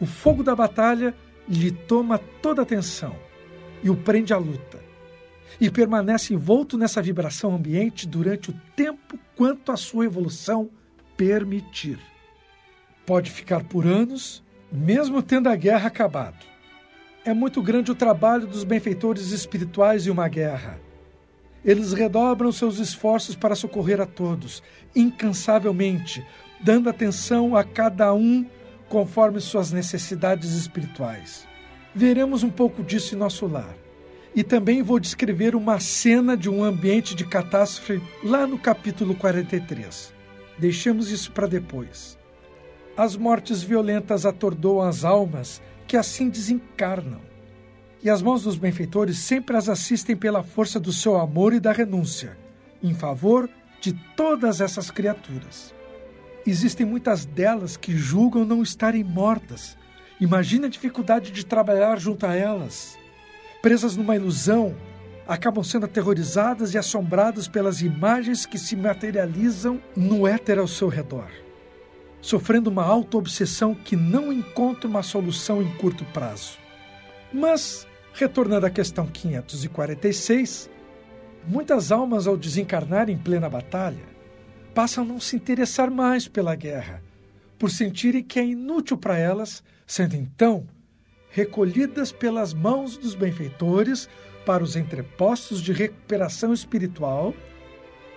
O 0.00 0.06
fogo 0.06 0.42
da 0.42 0.56
batalha 0.56 1.14
lhe 1.48 1.70
toma 1.70 2.18
toda 2.18 2.62
a 2.62 2.64
atenção 2.64 3.14
e 3.82 3.90
o 3.90 3.96
prende 3.96 4.32
à 4.32 4.38
luta. 4.38 4.87
E 5.60 5.70
permanece 5.70 6.34
envolto 6.34 6.76
nessa 6.76 7.02
vibração 7.02 7.54
ambiente 7.54 8.06
durante 8.06 8.50
o 8.50 8.60
tempo 8.76 9.18
quanto 9.34 9.72
a 9.72 9.76
sua 9.76 10.04
evolução 10.04 10.70
permitir. 11.16 11.98
Pode 13.04 13.30
ficar 13.30 13.64
por 13.64 13.86
anos, 13.86 14.42
mesmo 14.70 15.22
tendo 15.22 15.48
a 15.48 15.56
guerra 15.56 15.88
acabado. 15.88 16.44
É 17.24 17.34
muito 17.34 17.62
grande 17.62 17.90
o 17.90 17.94
trabalho 17.94 18.46
dos 18.46 18.64
benfeitores 18.64 19.32
espirituais 19.32 20.06
em 20.06 20.10
uma 20.10 20.28
guerra. 20.28 20.80
Eles 21.64 21.92
redobram 21.92 22.52
seus 22.52 22.78
esforços 22.78 23.34
para 23.34 23.56
socorrer 23.56 24.00
a 24.00 24.06
todos, 24.06 24.62
incansavelmente, 24.94 26.24
dando 26.60 26.88
atenção 26.88 27.56
a 27.56 27.64
cada 27.64 28.14
um 28.14 28.46
conforme 28.88 29.40
suas 29.40 29.72
necessidades 29.72 30.52
espirituais. 30.52 31.46
Veremos 31.94 32.42
um 32.42 32.50
pouco 32.50 32.82
disso 32.82 33.14
em 33.14 33.18
nosso 33.18 33.46
lar. 33.46 33.74
E 34.34 34.42
também 34.42 34.82
vou 34.82 35.00
descrever 35.00 35.54
uma 35.54 35.80
cena 35.80 36.36
de 36.36 36.48
um 36.48 36.62
ambiente 36.62 37.14
de 37.14 37.24
catástrofe 37.24 38.00
lá 38.22 38.46
no 38.46 38.58
capítulo 38.58 39.14
43. 39.14 40.12
Deixemos 40.58 41.10
isso 41.10 41.32
para 41.32 41.46
depois. 41.46 42.18
As 42.96 43.16
mortes 43.16 43.62
violentas 43.62 44.26
atordoam 44.26 44.86
as 44.86 45.04
almas 45.04 45.62
que 45.86 45.96
assim 45.96 46.28
desencarnam. 46.28 47.20
E 48.02 48.10
as 48.10 48.22
mãos 48.22 48.42
dos 48.42 48.56
benfeitores 48.56 49.18
sempre 49.18 49.56
as 49.56 49.68
assistem 49.68 50.16
pela 50.16 50.42
força 50.42 50.78
do 50.78 50.92
seu 50.92 51.16
amor 51.16 51.52
e 51.52 51.60
da 51.60 51.72
renúncia, 51.72 52.36
em 52.82 52.94
favor 52.94 53.48
de 53.80 53.92
todas 54.16 54.60
essas 54.60 54.90
criaturas. 54.90 55.74
Existem 56.46 56.86
muitas 56.86 57.24
delas 57.24 57.76
que 57.76 57.96
julgam 57.96 58.44
não 58.44 58.62
estarem 58.62 59.02
mortas. 59.02 59.76
Imagine 60.20 60.66
a 60.66 60.70
dificuldade 60.70 61.30
de 61.30 61.44
trabalhar 61.44 61.98
junto 61.98 62.26
a 62.26 62.34
elas. 62.34 62.98
Presas 63.60 63.96
numa 63.96 64.14
ilusão, 64.14 64.76
acabam 65.26 65.64
sendo 65.64 65.84
aterrorizadas 65.84 66.74
e 66.74 66.78
assombradas 66.78 67.48
pelas 67.48 67.82
imagens 67.82 68.46
que 68.46 68.56
se 68.56 68.76
materializam 68.76 69.80
no 69.96 70.26
éter 70.26 70.58
ao 70.58 70.68
seu 70.68 70.88
redor, 70.88 71.28
sofrendo 72.20 72.70
uma 72.70 72.84
auto-obsessão 72.84 73.74
que 73.74 73.96
não 73.96 74.32
encontra 74.32 74.88
uma 74.88 75.02
solução 75.02 75.60
em 75.60 75.68
curto 75.76 76.04
prazo. 76.06 76.56
Mas, 77.32 77.86
retornando 78.14 78.64
à 78.64 78.70
questão 78.70 79.06
546, 79.06 80.70
muitas 81.46 81.90
almas, 81.90 82.28
ao 82.28 82.36
desencarnar 82.36 83.10
em 83.10 83.18
plena 83.18 83.50
batalha, 83.50 84.06
passam 84.72 85.02
a 85.02 85.06
não 85.06 85.18
se 85.18 85.34
interessar 85.34 85.90
mais 85.90 86.28
pela 86.28 86.54
guerra, 86.54 87.02
por 87.58 87.70
sentirem 87.70 88.22
que 88.22 88.38
é 88.38 88.46
inútil 88.46 88.96
para 88.96 89.18
elas, 89.18 89.64
sendo 89.84 90.14
então 90.14 90.64
recolhidas 91.30 92.12
pelas 92.12 92.54
mãos 92.54 92.96
dos 92.96 93.14
benfeitores 93.14 94.08
para 94.46 94.64
os 94.64 94.76
entrepostos 94.76 95.60
de 95.60 95.72
recuperação 95.72 96.54
espiritual, 96.54 97.34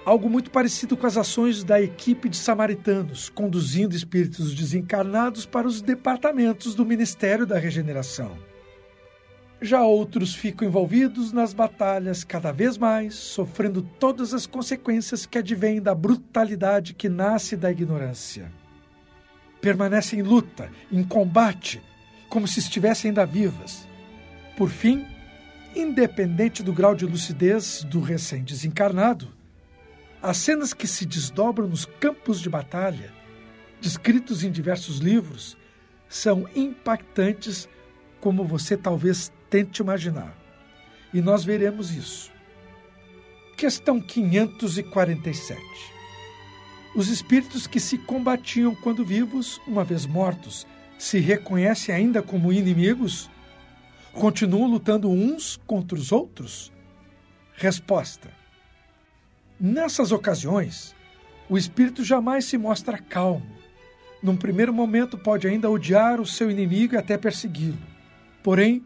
algo 0.06 0.30
muito 0.30 0.50
parecido 0.50 0.96
com 0.96 1.06
as 1.06 1.18
ações 1.18 1.64
da 1.64 1.82
equipe 1.82 2.30
de 2.30 2.38
samaritanos, 2.38 3.30
conduzindo 3.30 3.96
espíritos 3.96 4.56
desencarnados 4.56 5.46
para 5.46 5.68
os 5.68 5.82
departamentos 5.82 6.74
do 6.74 6.86
Ministério 6.86 7.46
da 7.46 7.58
Regeneração. 7.58 8.38
Já 9.62 9.84
outros 9.84 10.34
ficam 10.34 10.68
envolvidos 10.68 11.32
nas 11.32 11.54
batalhas 11.54 12.24
cada 12.24 12.52
vez 12.52 12.80
mais, 12.80 13.14
sofrendo 13.14 13.84
todas 14.00 14.34
as 14.34 14.48
consequências 14.48 15.28
que 15.28 15.38
advêm 15.38 15.80
da 15.80 15.94
brutalidade 15.94 16.96
que 16.96 17.08
nasce 17.08 17.56
da 17.56 17.72
ignorância. 17.72 18.52
Permanecem 19.62 20.20
em 20.20 20.24
luta, 20.24 20.72
em 20.92 21.04
combate, 21.04 21.80
como 22.32 22.48
se 22.48 22.60
estivessem 22.60 23.10
ainda 23.10 23.26
vivas. 23.26 23.86
Por 24.56 24.70
fim, 24.70 25.06
independente 25.76 26.64
do 26.64 26.72
grau 26.72 26.96
de 26.96 27.06
lucidez 27.06 27.84
do 27.84 28.00
recém-desencarnado, 28.00 29.28
as 30.22 30.38
cenas 30.38 30.74
que 30.74 30.88
se 30.88 31.06
desdobram 31.06 31.68
nos 31.68 31.84
campos 31.84 32.40
de 32.40 32.50
batalha, 32.50 33.14
descritos 33.82 34.46
em 34.46 34.52
diversos 34.52 35.00
livros, 35.00 35.58
são 36.08 36.48
impactantes 36.56 37.68
como 38.22 38.46
você 38.46 38.78
talvez 38.78 39.32
tente 39.50 39.82
imaginar. 39.82 40.38
E 41.14 41.22
nós 41.22 41.44
veremos 41.44 41.92
isso. 41.92 42.32
Questão 43.58 44.00
547. 44.00 45.62
Os 46.96 47.10
espíritos 47.10 47.68
que 47.68 47.80
se 47.80 47.98
combatiam 47.98 48.74
quando 48.74 49.04
vivos, 49.04 49.60
uma 49.68 49.84
vez 49.84 50.06
mortos, 50.06 50.66
se 51.02 51.18
reconhecem 51.18 51.96
ainda 51.96 52.22
como 52.22 52.54
inimigos? 52.54 53.28
continuam 54.14 54.70
lutando 54.70 55.10
uns 55.10 55.60
contra 55.66 55.98
os 55.98 56.12
outros? 56.12 56.72
Resposta: 57.56 58.30
Nessas 59.60 60.12
ocasiões, 60.12 60.96
o 61.50 61.58
espírito 61.58 62.04
jamais 62.04 62.46
se 62.46 62.56
mostra 62.56 63.00
calmo. 63.00 63.58
Num 64.22 64.38
primeiro 64.38 64.72
momento, 64.72 65.18
pode 65.18 65.48
ainda 65.48 65.72
odiar 65.72 66.22
o 66.22 66.26
seu 66.26 66.52
inimigo 66.52 66.94
e 66.94 66.98
até 66.98 67.18
persegui-lo. 67.18 67.82
Porém, 68.44 68.86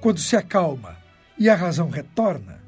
quando 0.00 0.18
se 0.18 0.36
acalma 0.36 0.96
e 1.38 1.48
a 1.48 1.54
razão 1.54 1.88
retorna, 1.88 2.60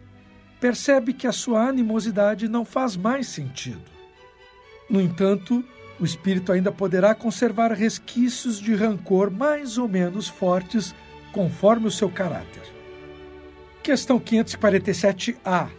percebe 0.61 1.13
que 1.13 1.27
a 1.27 1.33
sua 1.33 1.67
animosidade 1.67 2.47
não 2.47 2.65
faz 2.65 2.97
mais 2.97 3.27
sentido. 3.27 3.91
No 4.89 5.01
entanto, 5.01 5.65
o 6.01 6.05
espírito 6.05 6.53
ainda 6.53 6.71
poderá 6.71 7.15
conservar 7.15 7.73
resquícios 7.73 8.61
de 8.61 8.75
rancor 8.75 9.31
mais 9.31 9.79
ou 9.79 9.89
menos 9.89 10.29
fortes 10.29 10.95
conforme 11.33 11.87
o 11.87 11.91
seu 11.91 12.09
caráter. 12.09 12.63
Questão 13.83 14.21
547A. 14.21 15.71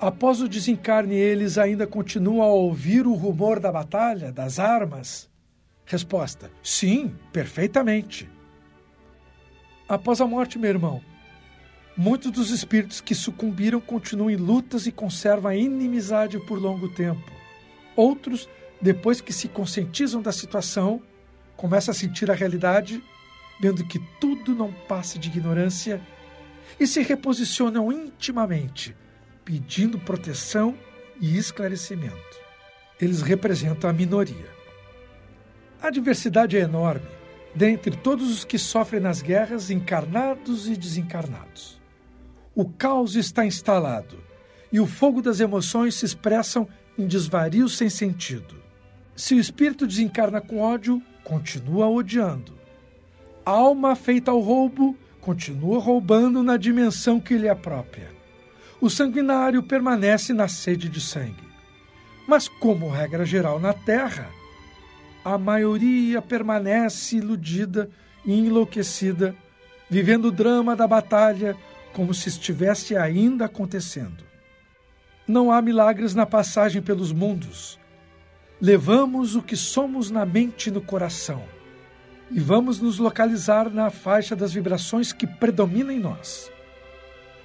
Após 0.00 0.40
o 0.40 0.48
desencarne, 0.48 1.14
eles 1.14 1.56
ainda 1.56 1.86
continuam 1.86 2.42
a 2.42 2.52
ouvir 2.52 3.06
o 3.06 3.14
rumor 3.14 3.60
da 3.60 3.70
batalha, 3.70 4.32
das 4.32 4.58
armas? 4.58 5.30
Resposta: 5.86 6.50
Sim, 6.62 7.14
perfeitamente. 7.32 8.28
Após 9.88 10.20
a 10.20 10.26
morte, 10.26 10.58
meu 10.58 10.70
irmão, 10.70 11.02
muitos 11.96 12.30
dos 12.30 12.50
espíritos 12.50 13.00
que 13.00 13.14
sucumbiram 13.14 13.80
continuam 13.80 14.30
em 14.30 14.36
lutas 14.36 14.86
e 14.86 14.92
conservam 14.92 15.50
a 15.50 15.56
inimizade 15.56 16.38
por 16.40 16.58
longo 16.58 16.88
tempo. 16.88 17.30
Outros, 17.94 18.48
depois 18.84 19.20
que 19.20 19.32
se 19.32 19.48
conscientizam 19.48 20.22
da 20.22 20.30
situação, 20.30 21.02
começam 21.56 21.90
a 21.90 21.94
sentir 21.94 22.30
a 22.30 22.34
realidade 22.34 23.02
vendo 23.60 23.84
que 23.84 23.98
tudo 24.20 24.54
não 24.54 24.70
passa 24.72 25.18
de 25.18 25.28
ignorância, 25.28 26.00
e 26.78 26.86
se 26.86 27.02
reposicionam 27.02 27.90
intimamente, 27.90 28.94
pedindo 29.44 29.98
proteção 29.98 30.76
e 31.20 31.36
esclarecimento. 31.36 32.38
Eles 33.00 33.22
representam 33.22 33.88
a 33.88 33.92
minoria. 33.92 34.52
A 35.80 35.88
diversidade 35.90 36.56
é 36.56 36.60
enorme, 36.60 37.06
dentre 37.54 37.96
todos 37.96 38.30
os 38.30 38.44
que 38.44 38.58
sofrem 38.58 39.00
nas 39.00 39.22
guerras, 39.22 39.70
encarnados 39.70 40.68
e 40.68 40.76
desencarnados. 40.76 41.80
O 42.54 42.68
caos 42.68 43.14
está 43.14 43.46
instalado 43.46 44.22
e 44.72 44.80
o 44.80 44.86
fogo 44.86 45.22
das 45.22 45.40
emoções 45.40 45.94
se 45.94 46.04
expressam 46.04 46.68
em 46.98 47.06
desvarios 47.06 47.76
sem 47.76 47.88
sentido. 47.88 48.63
Se 49.16 49.34
o 49.34 49.40
espírito 49.40 49.86
desencarna 49.86 50.40
com 50.40 50.60
ódio, 50.60 51.02
continua 51.22 51.88
odiando 51.88 52.64
a 53.46 53.50
alma 53.50 53.94
feita 53.94 54.30
ao 54.30 54.40
roubo 54.40 54.96
continua 55.20 55.78
roubando 55.78 56.42
na 56.42 56.56
dimensão 56.56 57.20
que 57.20 57.36
lhe 57.36 57.46
é 57.46 57.54
própria. 57.54 58.10
O 58.80 58.88
sanguinário 58.88 59.62
permanece 59.62 60.32
na 60.32 60.48
sede 60.48 60.88
de 60.88 61.00
sangue. 61.00 61.44
Mas, 62.26 62.48
como 62.48 62.88
regra 62.88 63.24
geral 63.24 63.60
na 63.60 63.72
Terra, 63.72 64.30
a 65.24 65.36
maioria 65.36 66.22
permanece 66.22 67.16
iludida 67.16 67.90
e 68.24 68.32
enlouquecida, 68.32 69.34
vivendo 69.90 70.26
o 70.26 70.32
drama 70.32 70.74
da 70.74 70.86
batalha 70.86 71.56
como 71.92 72.14
se 72.14 72.28
estivesse 72.28 72.96
ainda 72.96 73.44
acontecendo. 73.44 74.24
Não 75.28 75.52
há 75.52 75.60
milagres 75.60 76.14
na 76.14 76.26
passagem 76.26 76.82
pelos 76.82 77.12
mundos. 77.12 77.78
Levamos 78.60 79.36
o 79.36 79.42
que 79.42 79.56
somos 79.56 80.10
na 80.10 80.24
mente 80.24 80.68
e 80.68 80.72
no 80.72 80.80
coração 80.80 81.42
e 82.30 82.40
vamos 82.40 82.80
nos 82.80 82.98
localizar 82.98 83.70
na 83.70 83.90
faixa 83.90 84.34
das 84.34 84.52
vibrações 84.52 85.12
que 85.12 85.26
predomina 85.26 85.92
em 85.92 86.00
nós. 86.00 86.50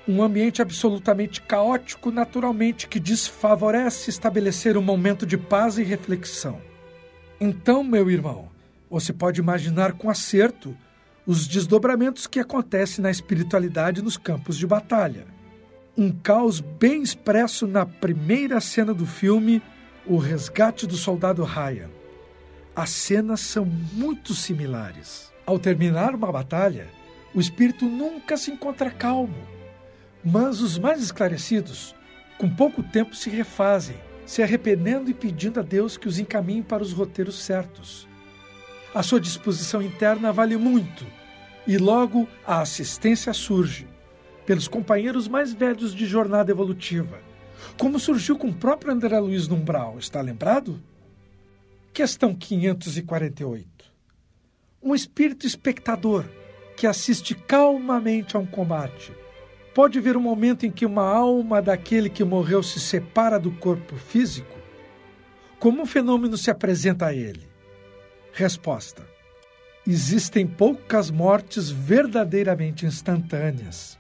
Um 0.07 0.23
ambiente 0.23 0.61
absolutamente 0.61 1.41
caótico, 1.41 2.09
naturalmente, 2.09 2.87
que 2.87 2.99
desfavorece 2.99 4.09
estabelecer 4.09 4.77
um 4.77 4.81
momento 4.81 5.25
de 5.25 5.37
paz 5.37 5.77
e 5.77 5.83
reflexão. 5.83 6.59
Então, 7.39 7.83
meu 7.83 8.09
irmão, 8.09 8.49
se 8.99 9.13
pode 9.13 9.39
imaginar 9.39 9.93
com 9.93 10.09
acerto 10.09 10.75
os 11.27 11.47
desdobramentos 11.47 12.25
que 12.25 12.39
acontecem 12.39 13.03
na 13.03 13.11
espiritualidade 13.11 14.01
nos 14.01 14.17
campos 14.17 14.57
de 14.57 14.65
batalha. 14.65 15.27
Um 15.95 16.11
caos 16.11 16.59
bem 16.59 17.03
expresso 17.03 17.67
na 17.67 17.85
primeira 17.85 18.59
cena 18.59 18.93
do 18.93 19.05
filme 19.05 19.61
O 20.09 20.17
Resgate 20.17 20.87
do 20.87 20.97
Soldado 20.97 21.43
Ryan. 21.43 21.91
As 22.75 22.89
cenas 22.89 23.41
são 23.41 23.63
muito 23.63 24.33
similares. 24.33 25.31
Ao 25.45 25.59
terminar 25.59 26.15
uma 26.15 26.31
batalha, 26.31 26.87
o 27.31 27.39
espírito 27.39 27.85
nunca 27.85 28.35
se 28.35 28.49
encontra 28.49 28.89
calmo, 28.89 29.37
mas 30.25 30.61
os 30.61 30.79
mais 30.79 31.03
esclarecidos, 31.03 31.93
com 32.39 32.49
pouco 32.49 32.81
tempo, 32.81 33.15
se 33.15 33.29
refazem, 33.29 33.97
se 34.25 34.41
arrependendo 34.41 35.11
e 35.11 35.13
pedindo 35.13 35.59
a 35.59 35.63
Deus 35.63 35.95
que 35.95 36.07
os 36.07 36.17
encaminhe 36.17 36.63
para 36.63 36.81
os 36.81 36.91
roteiros 36.91 37.43
certos. 37.43 38.07
A 38.95 39.03
sua 39.03 39.19
disposição 39.19 39.79
interna 39.79 40.33
vale 40.33 40.57
muito 40.57 41.05
e 41.67 41.77
logo 41.77 42.27
a 42.47 42.61
assistência 42.61 43.31
surge 43.31 43.87
pelos 44.43 44.67
companheiros 44.67 45.27
mais 45.27 45.53
velhos 45.53 45.93
de 45.93 46.07
jornada 46.07 46.49
evolutiva, 46.49 47.28
como 47.77 47.99
surgiu 47.99 48.37
com 48.37 48.47
o 48.47 48.53
próprio 48.53 48.91
André 48.91 49.19
Luiz 49.19 49.47
Numbral, 49.47 49.97
está 49.97 50.21
lembrado? 50.21 50.81
Questão 51.93 52.35
548. 52.35 53.67
Um 54.81 54.95
espírito 54.95 55.45
espectador 55.45 56.25
que 56.77 56.87
assiste 56.87 57.35
calmamente 57.35 58.37
a 58.37 58.39
um 58.39 58.45
combate 58.45 59.11
pode 59.73 59.99
ver 59.99 60.15
um 60.15 60.21
momento 60.21 60.65
em 60.65 60.71
que 60.71 60.85
uma 60.85 61.03
alma 61.03 61.61
daquele 61.61 62.09
que 62.09 62.23
morreu 62.23 62.63
se 62.63 62.79
separa 62.79 63.39
do 63.39 63.51
corpo 63.51 63.95
físico? 63.95 64.57
Como 65.59 65.81
um 65.81 65.85
fenômeno 65.85 66.37
se 66.37 66.49
apresenta 66.49 67.07
a 67.07 67.13
ele? 67.13 67.47
Resposta: 68.31 69.05
Existem 69.85 70.47
poucas 70.47 71.09
mortes 71.09 71.69
verdadeiramente 71.69 72.85
instantâneas. 72.85 73.97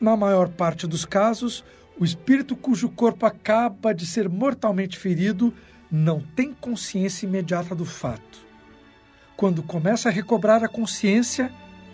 Na 0.00 0.16
maior 0.16 0.48
parte 0.48 0.86
dos 0.86 1.04
casos, 1.04 1.64
o 1.98 2.04
espírito 2.04 2.56
cujo 2.56 2.88
corpo 2.88 3.26
acaba 3.26 3.94
de 3.94 4.06
ser 4.06 4.28
mortalmente 4.28 4.98
ferido 4.98 5.52
não 5.90 6.20
tem 6.20 6.54
consciência 6.54 7.26
imediata 7.26 7.74
do 7.74 7.84
fato. 7.84 8.46
Quando 9.36 9.62
começa 9.62 10.08
a 10.08 10.12
recobrar 10.12 10.64
a 10.64 10.68
consciência, 10.68 11.52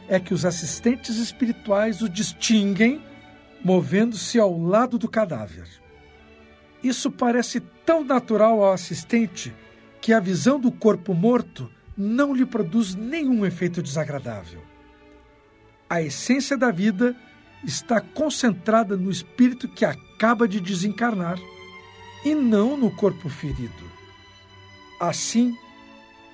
é 0.08 0.20
que 0.20 0.32
os 0.32 0.44
assistentes 0.44 1.16
espirituais 1.16 2.00
o 2.00 2.08
distinguem, 2.08 3.02
movendo-se 3.62 4.38
ao 4.38 4.56
lado 4.58 4.98
do 4.98 5.08
cadáver. 5.08 5.66
Isso 6.82 7.10
parece 7.10 7.60
tão 7.84 8.04
natural 8.04 8.62
ao 8.62 8.72
assistente 8.72 9.54
que 10.00 10.12
a 10.12 10.20
visão 10.20 10.60
do 10.60 10.70
corpo 10.70 11.12
morto 11.12 11.70
não 11.96 12.32
lhe 12.32 12.46
produz 12.46 12.94
nenhum 12.94 13.44
efeito 13.44 13.82
desagradável. 13.82 14.62
A 15.90 16.00
essência 16.00 16.56
da 16.56 16.70
vida 16.70 17.16
está 17.64 18.00
concentrada 18.00 18.96
no 18.96 19.10
espírito 19.10 19.68
que 19.68 19.84
acaba 19.84 20.46
de 20.46 20.60
desencarnar 20.60 21.38
e 22.24 22.34
não 22.34 22.76
no 22.76 22.90
corpo 22.90 23.28
ferido. 23.28 23.90
Assim, 25.00 25.56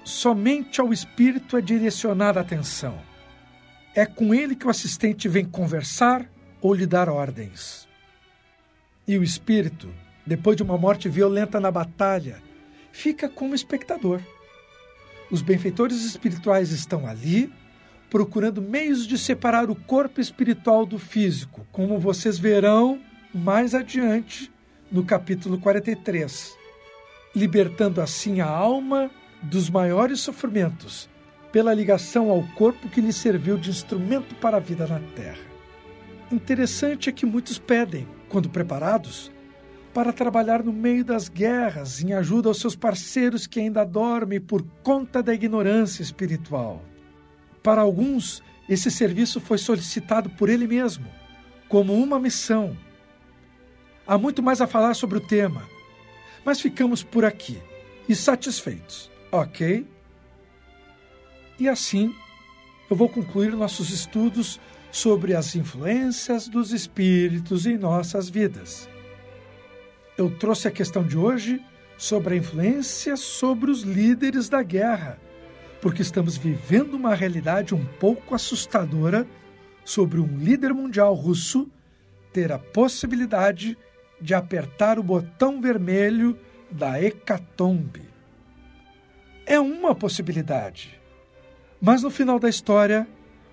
somente 0.05 0.81
ao 0.81 0.93
espírito 0.93 1.57
é 1.57 1.61
direcionada 1.61 2.41
a 2.41 2.43
atenção. 2.43 2.99
É 3.95 4.05
com 4.05 4.35
ele 4.35 4.57
que 4.57 4.67
o 4.67 4.71
assistente 4.71 5.29
vem 5.29 5.45
conversar 5.45 6.29
ou 6.61 6.75
lhe 6.75 6.87
dar 6.87 7.09
ordens. 7.09 7.87
E 9.07 9.19
o 9.19 9.23
espírito, 9.23 9.89
depois 10.27 10.57
de 10.57 10.63
uma 10.63 10.79
morte 10.79 11.09
violenta 11.09 11.61
na 11.61 11.71
batalha, 11.71 12.43
fica 12.91 13.29
como 13.29 13.55
espectador. 13.55 14.21
Os 15.31 15.43
benfeitores 15.43 16.05
espirituais 16.05 16.71
estão 16.71 17.07
ali, 17.07 17.53
procurando 18.15 18.63
meios 18.63 19.09
de 19.09 19.19
separar 19.19 19.69
o 19.69 19.75
corpo 19.75 20.21
espiritual 20.21 20.87
do 20.87 21.01
físico, 21.01 21.67
como 21.73 21.99
vocês 21.99 22.39
verão 22.39 23.01
mais 23.35 23.75
adiante 23.75 24.53
no 24.89 25.05
capítulo 25.05 25.59
43, 25.59 26.57
libertando 27.35 28.01
assim 28.01 28.41
a 28.41 28.47
alma 28.47 29.11
dos 29.43 29.69
maiores 29.69 30.21
sofrimentos 30.21 31.11
pela 31.51 31.75
ligação 31.75 32.31
ao 32.31 32.45
corpo 32.55 32.89
que 32.89 33.01
lhe 33.01 33.13
serviu 33.13 33.59
de 33.59 33.71
instrumento 33.71 34.37
para 34.37 34.59
a 34.59 34.61
vida 34.61 34.87
na 34.87 35.01
Terra. 35.17 35.43
Interessante 36.31 37.09
é 37.09 37.13
que 37.13 37.27
muitos 37.27 37.59
pedem, 37.59 38.07
quando 38.29 38.49
preparados, 38.49 39.33
para 39.93 40.13
trabalhar 40.13 40.63
no 40.63 40.73
meio 40.73 41.05
das 41.05 41.29
guerras 41.29 42.01
em 42.01 42.13
ajuda 42.13 42.49
aos 42.49 42.61
seus 42.61 42.77
parceiros 42.77 43.49
que 43.49 43.59
ainda 43.59 43.83
dormem 43.83 44.41
por 44.41 44.65
conta 44.85 45.21
da 45.21 45.35
ignorância 45.35 46.01
espiritual. 46.01 46.94
Para 47.65 47.83
alguns, 47.83 48.41
esse 48.69 48.91
serviço 48.93 49.41
foi 49.41 49.59
solicitado 49.59 50.31
por 50.31 50.49
ele 50.49 50.69
mesmo, 50.69 51.07
como 51.69 51.93
uma 51.95 52.21
missão. 52.21 52.77
Há 54.07 54.17
muito 54.17 54.41
mais 54.41 54.61
a 54.61 54.69
falar 54.69 54.95
sobre 54.95 55.19
o 55.19 55.27
tema, 55.27 55.69
mas 56.45 56.61
ficamos 56.61 57.03
por 57.03 57.25
aqui 57.25 57.61
e 58.09 58.15
satisfeitos, 58.15 59.11
ok? 59.33 59.85
E 61.59 61.69
assim, 61.69 62.15
eu 62.89 62.95
vou 62.95 63.09
concluir 63.09 63.53
nossos 63.53 63.91
estudos 63.91 64.61
sobre 64.93 65.35
as 65.35 65.57
influências 65.57 66.47
dos 66.47 66.71
espíritos 66.73 67.67
em 67.67 67.77
nossas 67.77 68.29
vidas 68.29 68.89
eu 70.17 70.31
trouxe 70.31 70.69
a 70.69 70.71
questão 70.71 71.05
de 71.05 71.19
hoje 71.19 71.61
sobre 71.97 72.35
a 72.35 72.37
influência 72.37 73.17
sobre 73.17 73.71
os 73.71 73.83
líderes 73.83 74.49
da 74.49 74.63
guerra, 74.63 75.19
porque 75.85 76.01
estamos 76.01 76.39
vivendo 76.39 76.95
uma 76.95 77.15
realidade 77.15 77.75
um 77.75 77.85
pouco 77.85 78.35
assustadora 78.35 79.27
sobre 79.85 80.19
um 80.19 80.39
líder 80.39 80.73
mundial 80.73 81.13
russo 81.13 81.71
ter 82.33 82.51
a 82.51 82.59
possibilidade 82.59 83.77
de 84.19 84.33
apertar 84.33 84.99
o 84.99 85.03
botão 85.03 85.61
vermelho 85.61 86.39
da 86.71 86.99
hecatombe. 86.99 88.01
É 89.45 89.61
uma 89.61 89.95
possibilidade, 89.95 90.99
mas 91.79 92.03
no 92.03 92.11
final 92.11 92.39
da 92.39 92.49
história, 92.49 93.07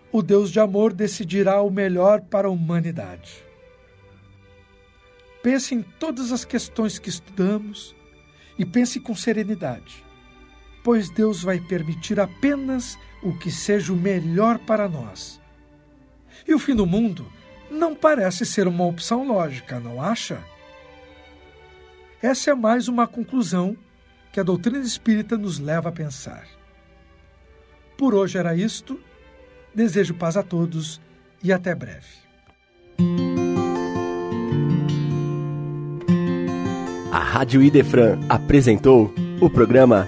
o 0.09 0.21
Deus 0.21 0.49
de 0.49 0.59
amor 0.61 0.93
decidirá 0.93 1.61
o 1.61 1.69
melhor 1.69 2.21
para 2.21 2.47
a 2.47 2.51
humanidade. 2.51 3.43
Pense 5.43 5.75
em 5.75 5.81
todas 5.81 6.31
as 6.31 6.45
questões 6.45 6.97
que 6.97 7.09
estudamos 7.09 7.93
e 8.57 8.63
pense 8.63 9.01
com 9.01 9.13
serenidade, 9.13 10.01
pois 10.83 11.09
Deus 11.09 11.43
vai 11.43 11.59
permitir 11.59 12.19
apenas 12.19 12.97
o 13.21 13.33
que 13.33 13.51
seja 13.51 13.93
o 13.93 13.95
melhor 13.95 14.57
para 14.59 14.89
nós. 14.89 15.39
E 16.47 16.53
o 16.53 16.59
fim 16.59 16.75
do 16.75 16.85
mundo 16.85 17.31
não 17.69 17.95
parece 17.95 18.45
ser 18.45 18.67
uma 18.67 18.85
opção 18.85 19.27
lógica, 19.27 19.79
não 19.79 20.01
acha? 20.01 20.43
Essa 22.21 22.51
é 22.51 22.53
mais 22.53 22.87
uma 22.87 23.07
conclusão 23.07 23.75
que 24.31 24.39
a 24.39 24.43
doutrina 24.43 24.79
espírita 24.79 25.37
nos 25.37 25.59
leva 25.59 25.89
a 25.89 25.91
pensar. 25.91 26.45
Por 27.97 28.13
hoje 28.13 28.37
era 28.37 28.55
isto. 28.55 28.99
Desejo 29.73 30.13
paz 30.13 30.35
a 30.35 30.43
todos 30.43 30.99
e 31.41 31.53
até 31.53 31.73
breve. 31.73 32.21
A 37.11 37.19
Rádio 37.19 37.61
Idefran 37.61 38.19
apresentou 38.27 39.13
o 39.39 39.49
programa 39.49 40.07